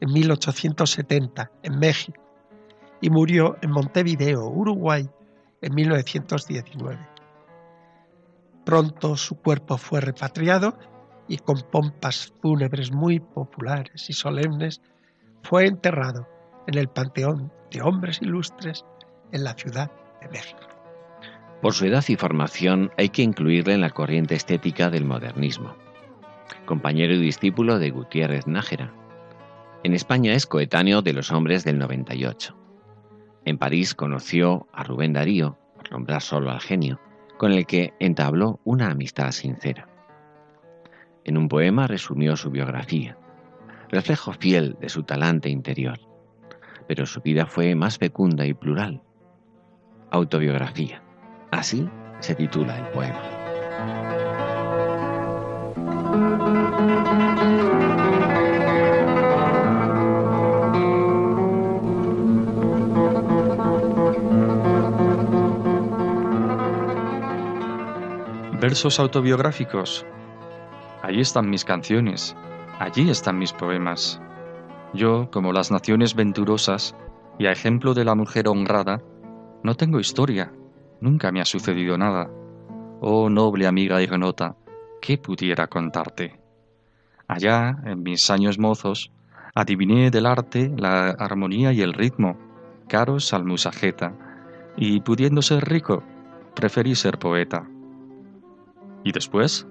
[0.00, 2.22] en 1870, en México,
[3.02, 5.06] y murió en Montevideo, Uruguay,
[5.60, 6.98] en 1919.
[8.64, 10.78] Pronto su cuerpo fue repatriado
[11.28, 14.80] y con pompas fúnebres muy populares y solemnes,
[15.42, 16.26] fue enterrado
[16.66, 18.84] en el Panteón de Hombres Ilustres
[19.32, 20.60] en la Ciudad de México.
[21.62, 25.74] Por su edad y formación hay que incluirle en la corriente estética del modernismo.
[26.64, 28.92] compañero y discípulo de Gutiérrez Nájera.
[29.84, 32.54] En España es coetáneo de los hombres del 98.
[33.44, 37.00] En París conoció a Rubén Darío, por nombrar solo al genio,
[37.38, 39.88] con el que entabló una amistad sincera.
[41.28, 43.18] En un poema resumió su biografía,
[43.90, 46.00] reflejo fiel de su talante interior,
[46.86, 49.02] pero su vida fue más fecunda y plural.
[50.10, 51.02] Autobiografía.
[51.50, 51.86] Así
[52.20, 53.20] se titula el poema.
[68.58, 70.06] Versos autobiográficos.
[71.08, 72.36] Allí están mis canciones,
[72.78, 74.20] allí están mis poemas.
[74.92, 76.94] Yo, como las naciones venturosas,
[77.38, 79.00] y a ejemplo de la mujer honrada,
[79.62, 80.52] no tengo historia,
[81.00, 82.28] nunca me ha sucedido nada.
[83.00, 84.56] Oh noble amiga ignota,
[85.00, 86.38] ¿qué pudiera contarte?
[87.26, 89.10] Allá, en mis años mozos,
[89.54, 92.36] adiviné del arte la armonía y el ritmo,
[92.86, 94.12] caros al musajeta,
[94.76, 96.02] y pudiendo ser rico,
[96.54, 97.66] preferí ser poeta.
[99.04, 99.66] ¿Y después?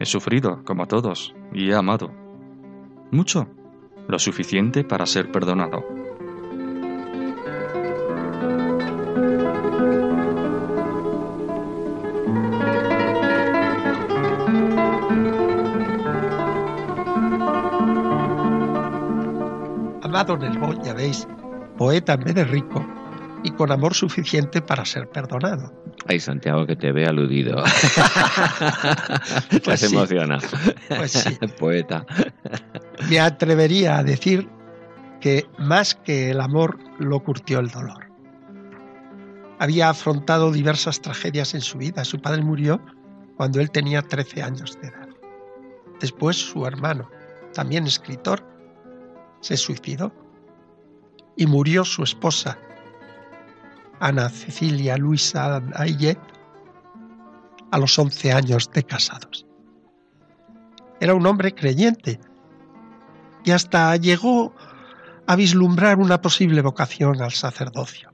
[0.00, 2.10] He sufrido, como todos, y he amado.
[3.10, 3.48] Mucho,
[4.08, 5.84] lo suficiente para ser perdonado.
[20.02, 21.28] Amado el ya veis,
[21.76, 22.86] poeta en vez de rico,
[23.42, 25.72] y con amor suficiente para ser perdonado.
[26.06, 27.62] Ay, Santiago, que te ve aludido.
[29.64, 29.94] Pues te sí.
[29.94, 30.38] emociona.
[30.88, 31.38] Pues sí.
[31.58, 32.06] Poeta.
[33.08, 34.48] Me atrevería a decir
[35.20, 38.06] que más que el amor lo curtió el dolor.
[39.58, 42.04] Había afrontado diversas tragedias en su vida.
[42.04, 42.80] Su padre murió
[43.36, 45.08] cuando él tenía 13 años de edad.
[46.00, 47.10] Después su hermano,
[47.52, 48.42] también escritor,
[49.40, 50.12] se suicidó.
[51.36, 52.58] Y murió su esposa,
[54.00, 56.18] Ana Cecilia Luisa Ayet,
[57.70, 59.46] a los 11 años de casados.
[61.00, 62.18] Era un hombre creyente
[63.44, 64.54] y hasta llegó
[65.26, 68.12] a vislumbrar una posible vocación al sacerdocio.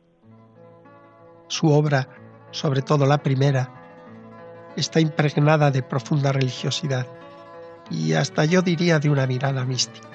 [1.49, 2.09] Su obra,
[2.51, 3.73] sobre todo la primera,
[4.77, 7.07] está impregnada de profunda religiosidad
[7.91, 10.09] y hasta yo diría de una mirada mística.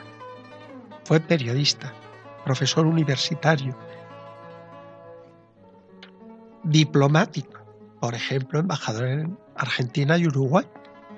[1.05, 1.93] Fue periodista,
[2.43, 3.75] profesor universitario,
[6.63, 7.60] diplomático,
[8.00, 10.65] por ejemplo, embajador en Argentina y Uruguay,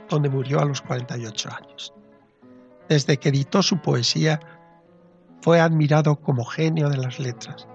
[0.10, 1.94] donde murió a los 48 años.
[2.90, 4.40] Desde que editó su poesía,
[5.42, 7.68] fue admirado como genio de las letras.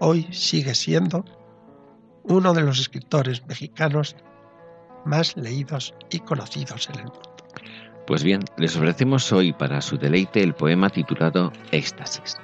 [0.00, 1.24] Hoy sigue siendo
[2.24, 4.16] uno de los escritores mexicanos
[5.04, 7.34] más leídos y conocidos en el mundo.
[8.06, 12.36] Pues bien, les ofrecemos hoy para su deleite el poema titulado Éxtasis.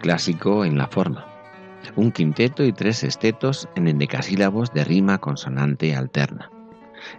[0.00, 1.35] Clásico en la forma.
[1.94, 6.50] Un quinteto y tres estetos en endecasílabos de rima consonante alterna.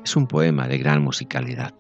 [0.03, 1.73] Es un poema de gran musicalidad.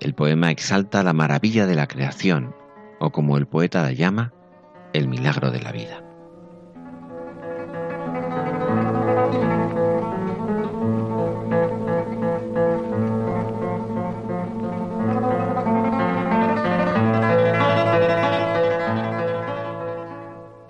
[0.00, 2.54] El poema exalta la maravilla de la creación,
[3.00, 4.32] o como el poeta la llama,
[4.92, 6.05] el milagro de la vida.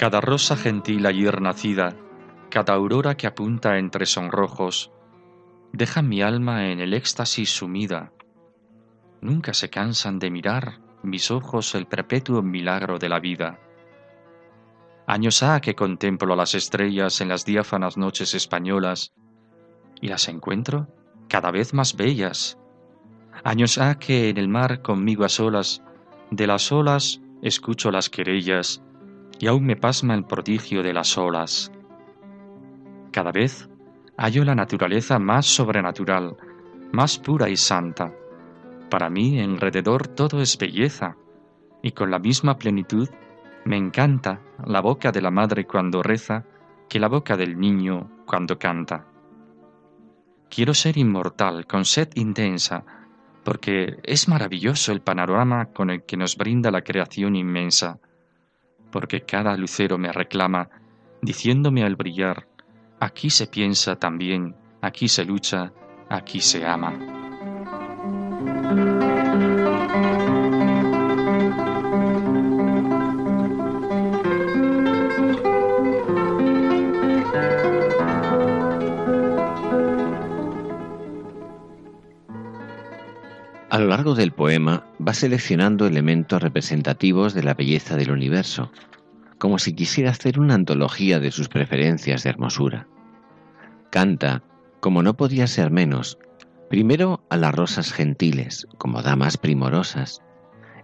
[0.06, 1.96] Cada rosa gentil ayer nacida,
[2.48, 4.92] cada aurora que apunta entre sonrojos,
[5.72, 8.12] deja mi alma en el éxtasis sumida.
[9.20, 13.58] Nunca se cansan de mirar mis ojos el perpetuo milagro de la vida.
[15.08, 19.12] Años ha que contemplo las estrellas en las diáfanas noches españolas
[20.00, 20.86] y las encuentro
[21.28, 22.60] cada vez más bellas.
[23.42, 25.82] Años ha que en el mar conmigo a solas,
[26.30, 28.85] de las olas escucho las querellas
[29.38, 31.72] y aún me pasma el prodigio de las olas.
[33.12, 33.68] Cada vez
[34.16, 36.36] hallo la naturaleza más sobrenatural,
[36.92, 38.12] más pura y santa.
[38.90, 41.16] Para mí alrededor todo es belleza,
[41.82, 43.08] y con la misma plenitud
[43.64, 46.44] me encanta la boca de la madre cuando reza
[46.88, 49.06] que la boca del niño cuando canta.
[50.48, 52.84] Quiero ser inmortal, con sed intensa,
[53.44, 57.98] porque es maravilloso el panorama con el que nos brinda la creación inmensa,
[58.96, 60.70] porque cada lucero me reclama,
[61.20, 62.48] diciéndome al brillar,
[62.98, 65.70] aquí se piensa también, aquí se lucha,
[66.08, 66.94] aquí se ama.
[83.76, 88.72] A lo largo del poema va seleccionando elementos representativos de la belleza del universo,
[89.36, 92.88] como si quisiera hacer una antología de sus preferencias de hermosura.
[93.90, 94.42] Canta,
[94.80, 96.16] como no podía ser menos,
[96.70, 100.22] primero a las rosas gentiles, como damas primorosas,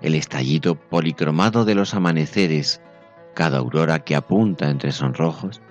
[0.03, 2.82] el estallido policromado de los amaneceres,
[3.34, 5.62] cada aurora que apunta entre sonrojos,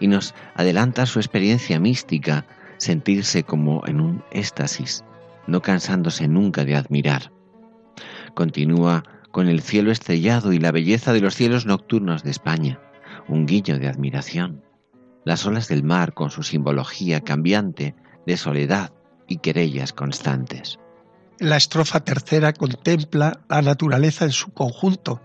[0.00, 2.46] y nos adelanta su experiencia mística,
[2.78, 5.04] sentirse como en un éxtasis,
[5.48, 7.32] no cansándose nunca de admirar.
[8.34, 12.80] Continúa con el cielo estrellado y la belleza de los cielos nocturnos de España,
[13.26, 14.62] un guiño de admiración.
[15.24, 17.96] Las olas del mar con su simbología cambiante
[18.26, 18.92] de soledad
[19.26, 20.78] y querellas constantes.
[21.38, 25.20] La estrofa tercera contempla la naturaleza en su conjunto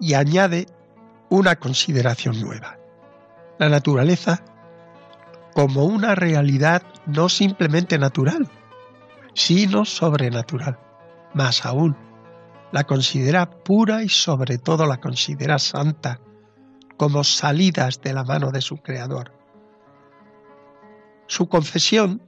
[0.00, 0.66] y añade
[1.30, 2.78] una consideración nueva.
[3.58, 4.44] La naturaleza
[5.54, 8.48] como una realidad no simplemente natural,
[9.36, 10.78] sino sobrenatural.
[11.34, 11.94] Más aún,
[12.72, 16.20] la considera pura y sobre todo la considera santa,
[16.96, 19.32] como salidas de la mano de su creador.
[21.26, 22.22] Su confesión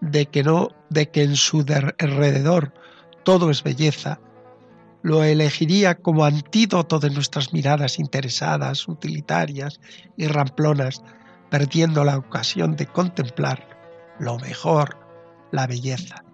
[0.00, 1.64] de que no, de que en su
[1.98, 2.74] alrededor
[3.22, 4.20] todo es belleza,
[5.02, 9.80] lo elegiría como antídoto de nuestras miradas interesadas, utilitarias
[10.16, 11.04] y ramplonas,
[11.50, 14.98] perdiendo la ocasión de contemplar lo mejor,
[15.52, 16.24] la belleza.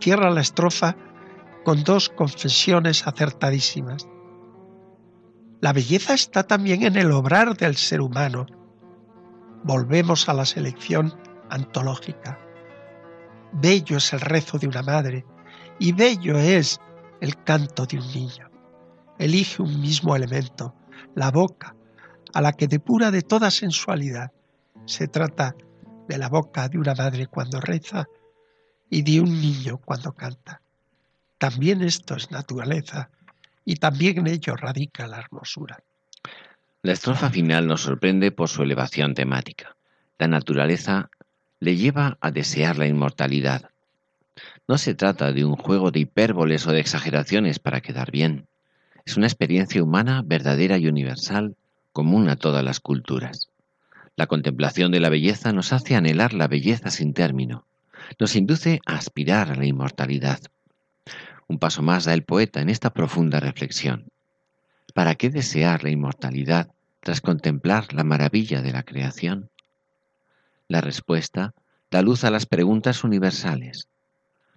[0.00, 0.96] Cierra la estrofa
[1.64, 4.08] con dos confesiones acertadísimas.
[5.60, 8.46] La belleza está también en el obrar del ser humano.
[9.64, 11.14] Volvemos a la selección
[11.50, 12.38] antológica.
[13.52, 15.26] Bello es el rezo de una madre
[15.80, 16.80] y bello es
[17.20, 18.50] el canto de un niño.
[19.18, 20.74] Elige un mismo elemento,
[21.16, 21.74] la boca,
[22.34, 24.30] a la que depura de toda sensualidad.
[24.86, 25.56] Se trata
[26.08, 28.06] de la boca de una madre cuando reza
[28.90, 30.60] y de un niño cuando canta.
[31.38, 33.10] También esto es naturaleza
[33.64, 35.78] y también en ello radica la hermosura.
[36.82, 39.76] La estrofa final nos sorprende por su elevación temática.
[40.18, 41.10] La naturaleza
[41.60, 43.70] le lleva a desear la inmortalidad.
[44.66, 48.46] No se trata de un juego de hipérboles o de exageraciones para quedar bien.
[49.04, 51.56] Es una experiencia humana verdadera y universal,
[51.92, 53.48] común a todas las culturas.
[54.16, 57.64] La contemplación de la belleza nos hace anhelar la belleza sin término,
[58.18, 60.40] nos induce a aspirar a la inmortalidad.
[61.46, 64.08] Un paso más da el poeta en esta profunda reflexión.
[64.94, 69.50] ¿Para qué desear la inmortalidad tras contemplar la maravilla de la creación?
[70.68, 71.54] La respuesta
[71.90, 73.88] da luz a las preguntas universales.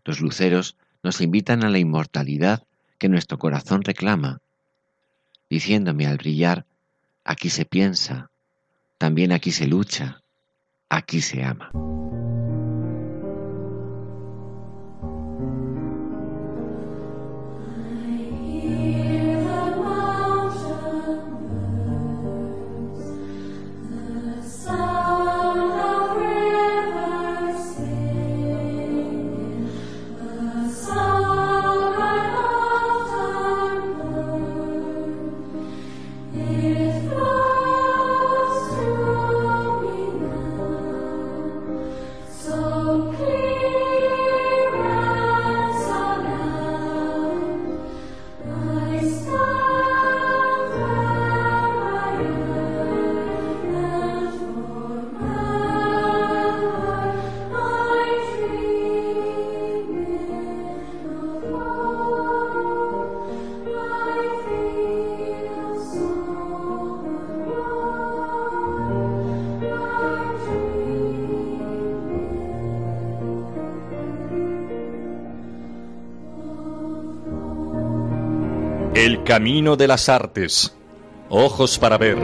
[0.03, 2.63] Los luceros nos invitan a la inmortalidad
[2.97, 4.41] que nuestro corazón reclama,
[5.49, 6.65] diciéndome al brillar,
[7.23, 8.29] aquí se piensa,
[8.97, 10.21] también aquí se lucha,
[10.89, 11.71] aquí se ama.
[79.31, 80.75] Camino de las artes.
[81.29, 82.17] Ojos para ver.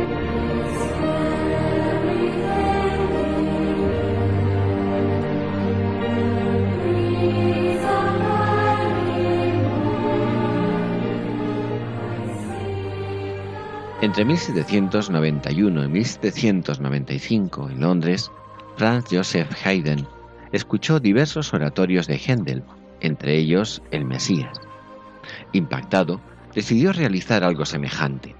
[14.02, 18.30] Entre 1791 y 1795, en Londres,
[18.76, 20.06] Franz Joseph Haydn
[20.52, 22.64] escuchó diversos oratorios de Händel,
[23.00, 24.60] entre ellos El Mesías.
[25.54, 26.20] Impactado,
[26.58, 28.36] decidió realizar algo semejante.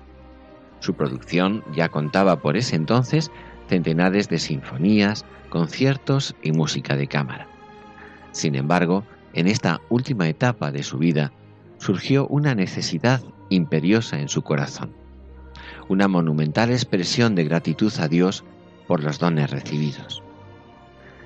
[0.80, 3.30] Su producción ya contaba por ese entonces
[3.70, 7.48] centenares de sinfonías, conciertos y música de cámara.
[8.32, 9.04] Sin embargo,
[9.34, 11.32] en esta última etapa de su vida
[11.78, 14.96] surgió una necesidad imperiosa en su corazón,
[15.88, 18.44] una monumental expresión de gratitud a Dios
[18.88, 20.24] por los dones recibidos.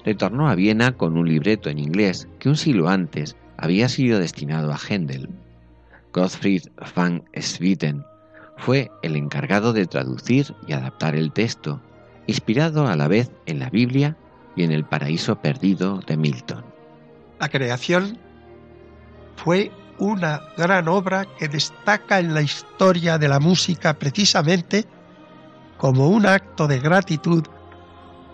[0.04, 4.74] Retornó a Viena con un libreto en inglés que un siglo antes había sido destinado
[4.74, 5.30] a Händel.
[6.14, 6.64] Gottfried
[6.96, 8.06] van Swieten
[8.58, 11.82] fue el encargado de traducir y adaptar el texto,
[12.28, 14.18] inspirado a la vez en la Biblia
[14.56, 16.64] y en el paraíso perdido de Milton.
[17.40, 18.20] La creación
[19.36, 24.86] fue una gran obra que destaca en la historia de la música precisamente
[25.78, 27.44] como un acto de gratitud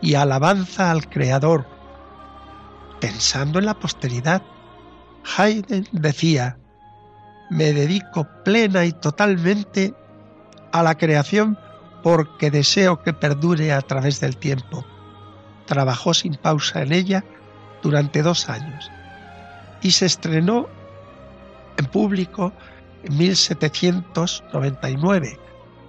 [0.01, 1.65] y alabanza al Creador.
[2.99, 4.41] Pensando en la posteridad,
[5.38, 6.57] Haydn decía,
[7.49, 9.93] me dedico plena y totalmente
[10.71, 11.57] a la creación
[12.03, 14.85] porque deseo que perdure a través del tiempo.
[15.65, 17.23] Trabajó sin pausa en ella
[17.81, 18.91] durante dos años
[19.81, 20.67] y se estrenó
[21.77, 22.51] en público
[23.03, 25.39] en 1799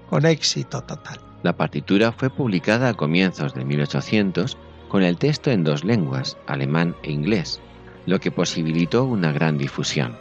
[0.09, 1.19] con éxito total.
[1.43, 4.57] La partitura fue publicada a comienzos de 1800
[4.89, 7.61] con el texto en dos lenguas, alemán e inglés,
[8.07, 10.17] lo que posibilitó una gran difusión.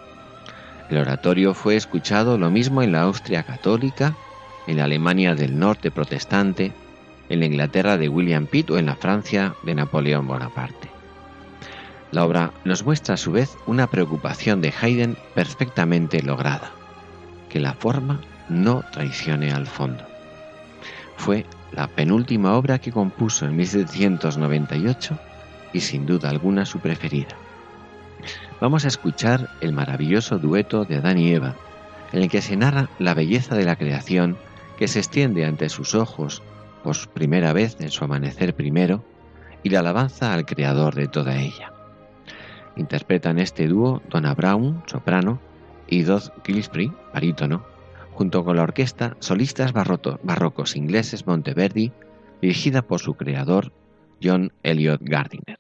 [0.90, 4.16] El oratorio fue escuchado lo mismo en la Austria católica,
[4.68, 6.72] en la Alemania del norte protestante,
[7.30, 10.90] en la Inglaterra de William Pitt o en la Francia de Napoleón Bonaparte.
[12.12, 16.72] La obra nos muestra a su vez una preocupación de Haydn perfectamente lograda,
[17.50, 20.06] que la forma no traicione al fondo.
[21.18, 25.20] Fue la penúltima obra que compuso en 1798
[25.74, 27.36] y sin duda alguna su preferida.
[28.60, 31.56] Vamos a escuchar el maravilloso dueto de Adán y Eva,
[32.12, 34.36] en el que se narra la belleza de la creación
[34.78, 36.42] que se extiende ante sus ojos
[36.84, 39.04] por primera vez en su amanecer primero
[39.62, 41.72] y la alabanza al creador de toda ella.
[42.76, 45.40] Interpretan este dúo Donna Brown, soprano,
[45.88, 47.64] y Dodd Gillespie, barítono,
[48.14, 51.92] junto con la orquesta Solistas Barrocos Ingleses Monteverdi,
[52.42, 53.72] dirigida por su creador,
[54.22, 55.60] John Elliot Gardiner.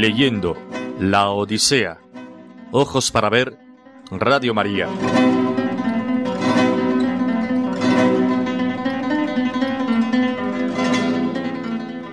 [0.00, 0.56] Leyendo
[0.98, 1.98] La Odisea.
[2.70, 3.58] Ojos para ver
[4.10, 4.88] Radio María.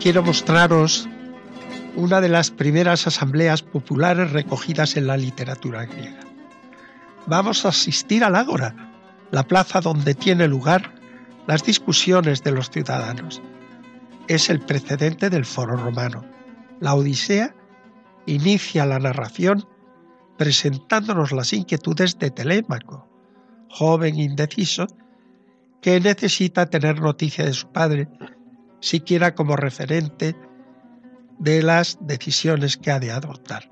[0.01, 1.07] Quiero mostraros
[1.95, 6.19] una de las primeras asambleas populares recogidas en la literatura griega.
[7.25, 8.75] Vamos a asistir al Ágora,
[9.31, 10.93] la plaza donde tiene lugar
[11.47, 13.41] las discusiones de los ciudadanos.
[14.27, 16.25] Es el precedente del foro romano.
[16.81, 17.55] La Odisea
[18.27, 19.67] inicia la narración
[20.37, 23.09] presentándonos las inquietudes de Telémaco,
[23.69, 24.85] joven indeciso
[25.81, 28.07] que necesita tener noticia de su padre,
[28.79, 30.35] siquiera como referente
[31.39, 33.71] de las decisiones que ha de adoptar.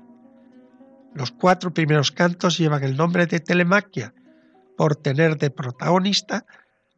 [1.14, 4.12] Los cuatro primeros cantos llevan el nombre de Telemaquia,
[4.76, 6.44] por tener de protagonista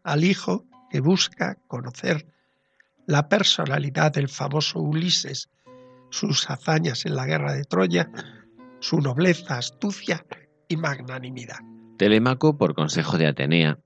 [0.02, 2.26] al hijo que busca conocer
[3.06, 5.48] la personalidad del famoso Ulises,
[6.10, 8.10] sus hazañas en la guerra de Troya,
[8.80, 10.24] su nobleza, astucia
[10.68, 11.58] y magnanimidad.
[11.96, 13.78] Telemaco, por consejo de Atenea,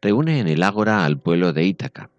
[0.00, 2.10] reúne en el ágora al pueblo de Ítaca.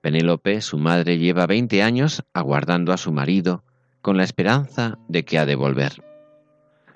[0.00, 3.64] Penélope, su madre, lleva veinte años aguardando a su marido
[4.00, 6.04] con la esperanza de que ha de volver.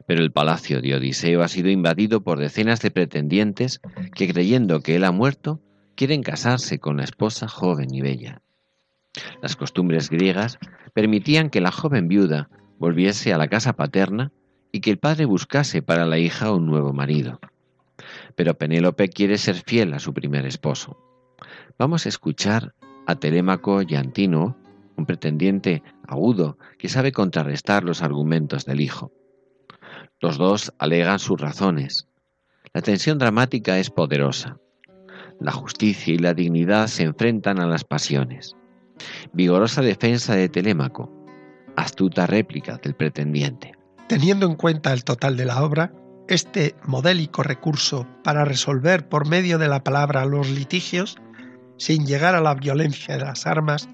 [0.06, 3.80] Pero el palacio de Odiseo ha sido invadido por decenas de pretendientes
[4.14, 5.60] que, creyendo que él ha muerto,
[5.96, 8.42] quieren casarse con la esposa joven y bella.
[9.42, 10.58] Las costumbres griegas
[10.94, 12.48] permitían que la joven viuda
[12.78, 14.32] volviese a la casa paterna
[14.72, 17.40] y que el padre buscase para la hija un nuevo marido.
[18.36, 20.96] Pero Penélope quiere ser fiel a su primer esposo.
[21.78, 22.74] Vamos a escuchar
[23.06, 24.56] a Telémaco y Antino,
[24.96, 29.12] un pretendiente agudo que sabe contrarrestar los argumentos del hijo.
[30.20, 32.08] Los dos alegan sus razones.
[32.72, 34.58] La tensión dramática es poderosa.
[35.40, 38.54] La justicia y la dignidad se enfrentan a las pasiones.
[39.32, 41.10] Vigorosa defensa de Telémaco,
[41.76, 43.72] astuta réplica del pretendiente.
[44.08, 45.92] Teniendo en cuenta el total de la obra,
[46.28, 51.16] este modélico recurso para resolver por medio de la palabra los litigios,
[51.76, 53.88] sin llegar a la violencia de las armas,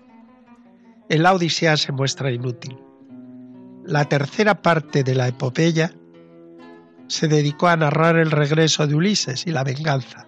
[1.09, 2.77] en la Odisea se muestra inútil.
[3.85, 5.93] La tercera parte de la epopeya
[7.07, 10.26] se dedicó a narrar el regreso de Ulises y la venganza,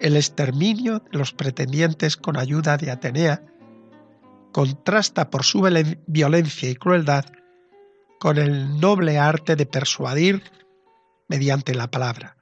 [0.00, 3.42] el exterminio de los pretendientes con ayuda de Atenea
[4.52, 5.62] contrasta por su
[6.06, 7.26] violencia y crueldad
[8.18, 10.42] con el noble arte de persuadir
[11.28, 12.36] mediante la palabra.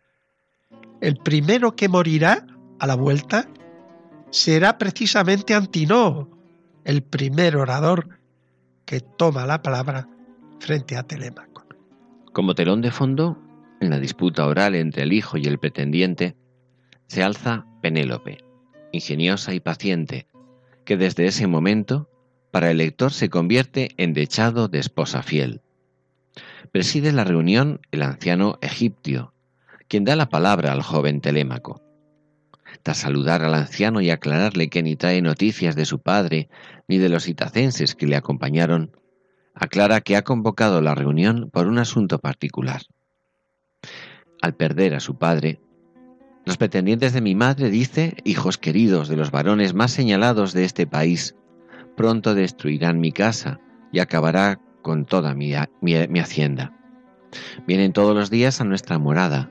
[1.01, 2.47] El primero que morirá
[2.79, 3.47] a la vuelta
[4.31, 6.29] será precisamente Antinoo,
[6.85, 8.19] el primer orador
[8.85, 10.09] que toma la palabra
[10.61, 11.67] frente a Telémaco.
[12.33, 13.39] Como telón de fondo,
[13.81, 16.37] en la disputa oral entre el hijo y el pretendiente,
[17.09, 18.45] se alza Penélope,
[18.93, 20.27] ingeniosa y paciente,
[20.85, 22.09] que desde ese momento
[22.51, 25.63] para el lector se convierte en dechado de esposa fiel.
[26.71, 29.33] Preside la reunión el anciano egipcio,
[29.89, 31.83] quien da la palabra al joven Telémaco.
[32.83, 36.49] Tras saludar al anciano y aclararle que ni trae noticias de su padre
[36.87, 38.93] ni de los itacenses que le acompañaron,
[39.55, 42.83] aclara que ha convocado la reunión por un asunto particular.
[44.43, 45.59] Al perder a su padre,
[46.49, 50.87] los pretendientes de mi madre, dice, hijos queridos de los varones más señalados de este
[50.87, 51.37] país,
[51.95, 53.61] pronto destruirán mi casa
[53.93, 56.73] y acabará con toda mi, hacienda.
[57.67, 59.51] Vienen todos los días a nuestra morada,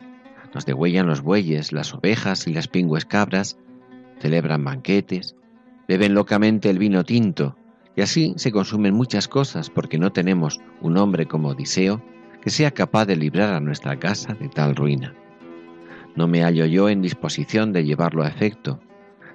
[0.55, 3.59] nos degüellan los bueyes, las ovejas y las pingües cabras,
[4.19, 5.35] celebran banquetes,
[5.87, 7.55] beben locamente el vino tinto,
[7.95, 12.01] y así se consumen muchas cosas porque no tenemos un hombre como Odiseo
[12.41, 15.13] que sea capaz de librar a nuestra casa de tal ruina.
[16.18, 18.80] No me hallo yo en disposición de llevarlo a efecto.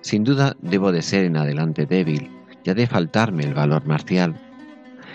[0.01, 2.29] Sin duda debo de ser en adelante débil
[2.65, 4.35] y ha de faltarme el valor marcial,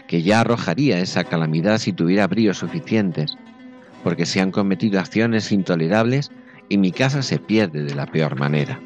[0.07, 3.35] que ya arrojaría esa calamidad si tuviera bríos suficientes,
[4.01, 6.31] porque se han cometido acciones intolerables
[6.69, 8.79] y mi casa se pierde de la peor manera.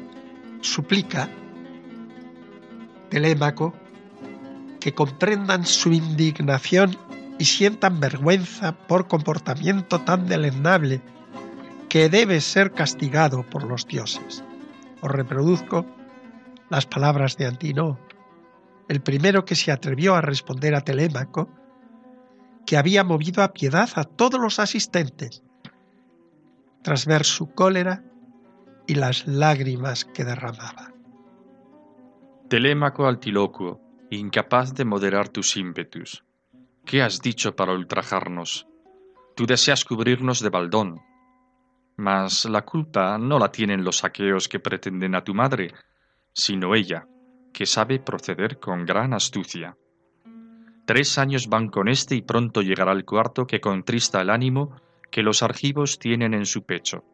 [0.60, 1.28] Suplica,
[3.10, 3.74] Telémaco,
[4.80, 6.96] que comprendan su indignación
[7.38, 11.00] y sientan vergüenza por comportamiento tan deleznable
[11.92, 14.42] que debe ser castigado por los dioses.
[15.02, 15.84] Os reproduzco
[16.70, 17.98] las palabras de Antino,
[18.88, 21.50] el primero que se atrevió a responder a Telémaco,
[22.64, 25.42] que había movido a piedad a todos los asistentes,
[26.80, 28.02] tras ver su cólera
[28.86, 30.94] y las lágrimas que derramaba.
[32.48, 36.24] Telémaco altilocuo, incapaz de moderar tus ímpetus,
[36.86, 38.66] ¿qué has dicho para ultrajarnos?
[39.36, 41.11] Tú deseas cubrirnos de baldón,
[42.02, 45.72] mas la culpa no la tienen los saqueos que pretenden a tu madre,
[46.32, 47.06] sino ella,
[47.52, 49.76] que sabe proceder con gran astucia.
[50.84, 54.74] Tres años van con este y pronto llegará el cuarto que contrista el ánimo
[55.12, 57.04] que los argivos tienen en su pecho.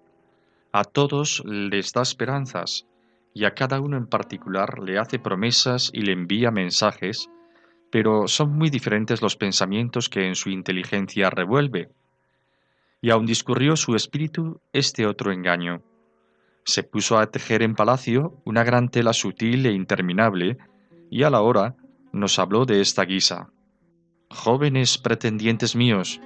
[0.73, 2.87] A todos les da esperanzas
[3.35, 7.29] y a cada uno en particular le hace promesas y le envía mensajes,
[7.93, 11.91] pero son muy diferentes los pensamientos que en su inteligencia revuelve.
[13.01, 15.83] Y aun discurrió su espíritu este otro engaño.
[16.65, 20.59] Se puso a tejer en palacio una gran tela sutil e interminable,
[21.11, 21.77] y a la hora
[22.13, 23.51] nos habló de esta guisa.
[24.31, 26.21] Jóvenes pretendientes míos,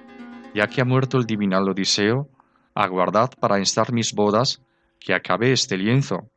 [0.54, 2.28] ya que ha muerto el divinal Odiseo,
[2.74, 4.62] aguardad para instar mis bodas,
[4.98, 6.30] que acabe este lienzo,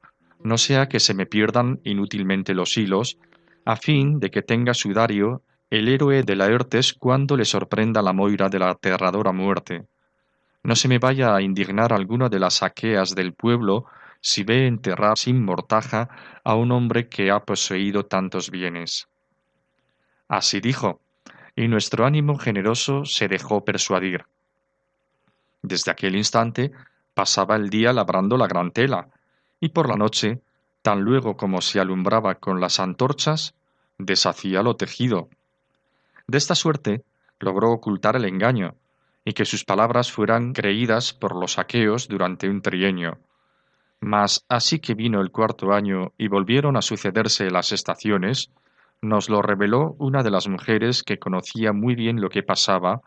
[0.44, 3.18] no sea que se me pierdan inútilmente los hilos,
[3.66, 8.50] a fin de que tenga sudario el héroe de Laertes cuando le sorprenda la moira
[8.50, 9.88] de la aterradora muerte.
[10.66, 13.86] No se me vaya a indignar alguno de las saqueas del pueblo
[14.20, 16.10] si ve enterrar sin mortaja
[16.44, 19.08] a un hombre que ha poseído tantos bienes.
[20.28, 21.02] Así dijo,
[21.56, 24.26] y nuestro ánimo generoso se dejó persuadir.
[25.62, 26.72] Desde aquel instante
[27.14, 29.10] pasaba el día labrando la gran tela,
[29.60, 30.42] y por la noche,
[30.82, 33.54] tan luego como se alumbraba con las antorchas,
[34.00, 35.30] deshacía lo tejido.
[36.26, 37.04] De esta suerte
[37.40, 38.74] logró ocultar el engaño,
[39.26, 43.18] y que sus palabras fueran creídas por los aqueos durante un trienio.
[44.00, 48.52] Mas así que vino el cuarto año y volvieron a sucederse las estaciones,
[49.02, 53.02] nos lo reveló una de las mujeres que conocía muy bien lo que pasaba,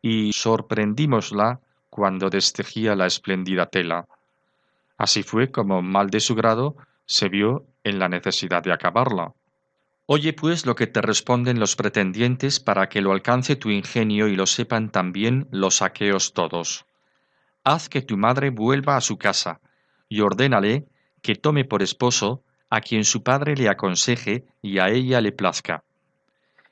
[0.00, 4.06] y sorprendímosla cuando destejía la espléndida tela.
[4.96, 9.32] Así fue como, mal de su grado, se vio en la necesidad de acabarla.
[10.12, 14.34] Oye pues lo que te responden los pretendientes para que lo alcance tu ingenio y
[14.34, 16.84] lo sepan también los saqueos todos.
[17.62, 19.60] Haz que tu madre vuelva a su casa,
[20.08, 20.88] y ordénale
[21.22, 25.84] que tome por esposo a quien su padre le aconseje y a ella le plazca.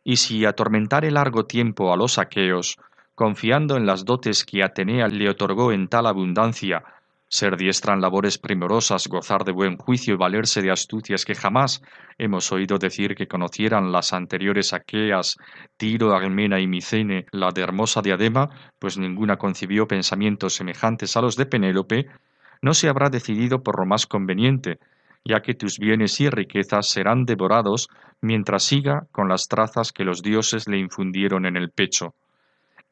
[0.02, 2.76] Y si atormentare largo tiempo a los aqueos,
[3.14, 6.82] confiando en las dotes que Atenea le otorgó en tal abundancia,
[7.28, 11.82] ser diestra en labores primorosas, gozar de buen juicio y valerse de astucias que jamás
[12.16, 15.36] hemos oído decir que conocieran las anteriores aqueas,
[15.76, 18.48] Tiro, Armena y Micene, la de hermosa diadema,
[18.78, 22.06] pues ninguna concibió pensamientos semejantes a los de Penélope,
[22.62, 24.78] no se habrá decidido por lo más conveniente,
[25.24, 27.88] ya que tus bienes y riquezas serán devorados
[28.20, 32.14] mientras siga con las trazas que los dioses le infundieron en el pecho.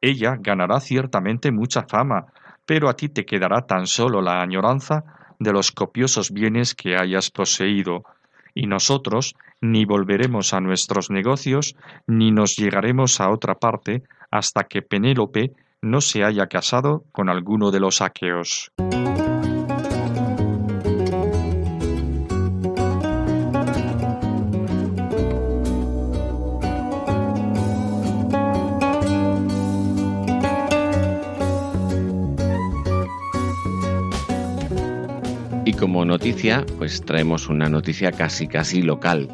[0.01, 2.27] Ella ganará ciertamente mucha fama,
[2.67, 5.05] pero a ti te quedará tan solo la añoranza
[5.39, 8.03] de los copiosos bienes que hayas poseído,
[8.55, 14.83] y nosotros ni volveremos a nuestros negocios, ni nos llegaremos a otra parte hasta que
[14.83, 15.53] Penélope
[15.83, 18.73] no se haya casado con alguno de los aqueos.
[36.05, 39.29] Noticia, pues traemos una noticia casi casi local,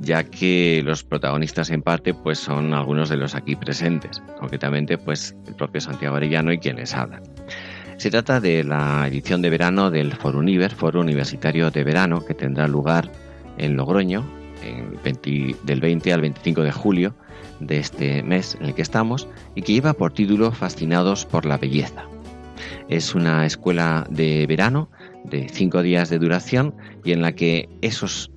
[0.00, 5.36] ya que los protagonistas en parte pues son algunos de los aquí presentes, concretamente pues
[5.46, 7.20] el propio Santiago Arellano y quien les habla.
[7.96, 12.34] Se trata de la edición de verano del Foro Univer, Foro Universitario de Verano, que
[12.34, 13.10] tendrá lugar
[13.56, 14.24] en Logroño
[15.64, 17.14] del 20 al 25 de julio
[17.60, 21.58] de este mes en el que estamos y que lleva por título Fascinados por la
[21.58, 22.04] Belleza.
[22.88, 24.90] Es una escuela de verano
[25.24, 28.30] de cinco días de duración y en la que esos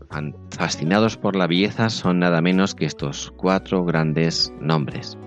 [0.49, 5.17] fascinados por la belleza son nada menos que estos cuatro grandes nombres.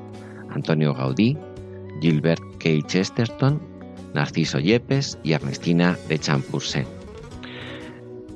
[0.50, 1.38] Antonio Gaudí,
[2.00, 2.86] Gilbert K.
[2.86, 3.60] Chesterton,
[4.14, 6.86] Narciso Yepes y Ernestina de Champurset.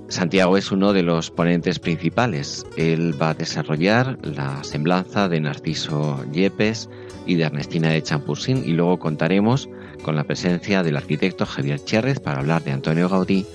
[0.08, 2.64] Santiago es uno de los ponentes principales.
[2.78, 6.88] Él va a desarrollar la semblanza de Narciso Yepes
[7.26, 9.68] y de Ernestina de Champursin y luego contaremos
[10.02, 13.46] con la presencia del arquitecto Javier Chérez para hablar de Antonio Gaudí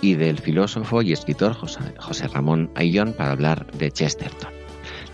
[0.00, 4.62] y del filósofo y escritor José Ramón Ayllón para hablar de Chesterton.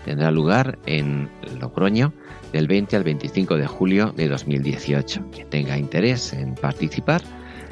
[0.03, 1.29] Tendrá lugar en
[1.59, 2.13] Logroño
[2.51, 5.25] del 20 al 25 de julio de 2018.
[5.31, 7.21] Quien tenga interés en participar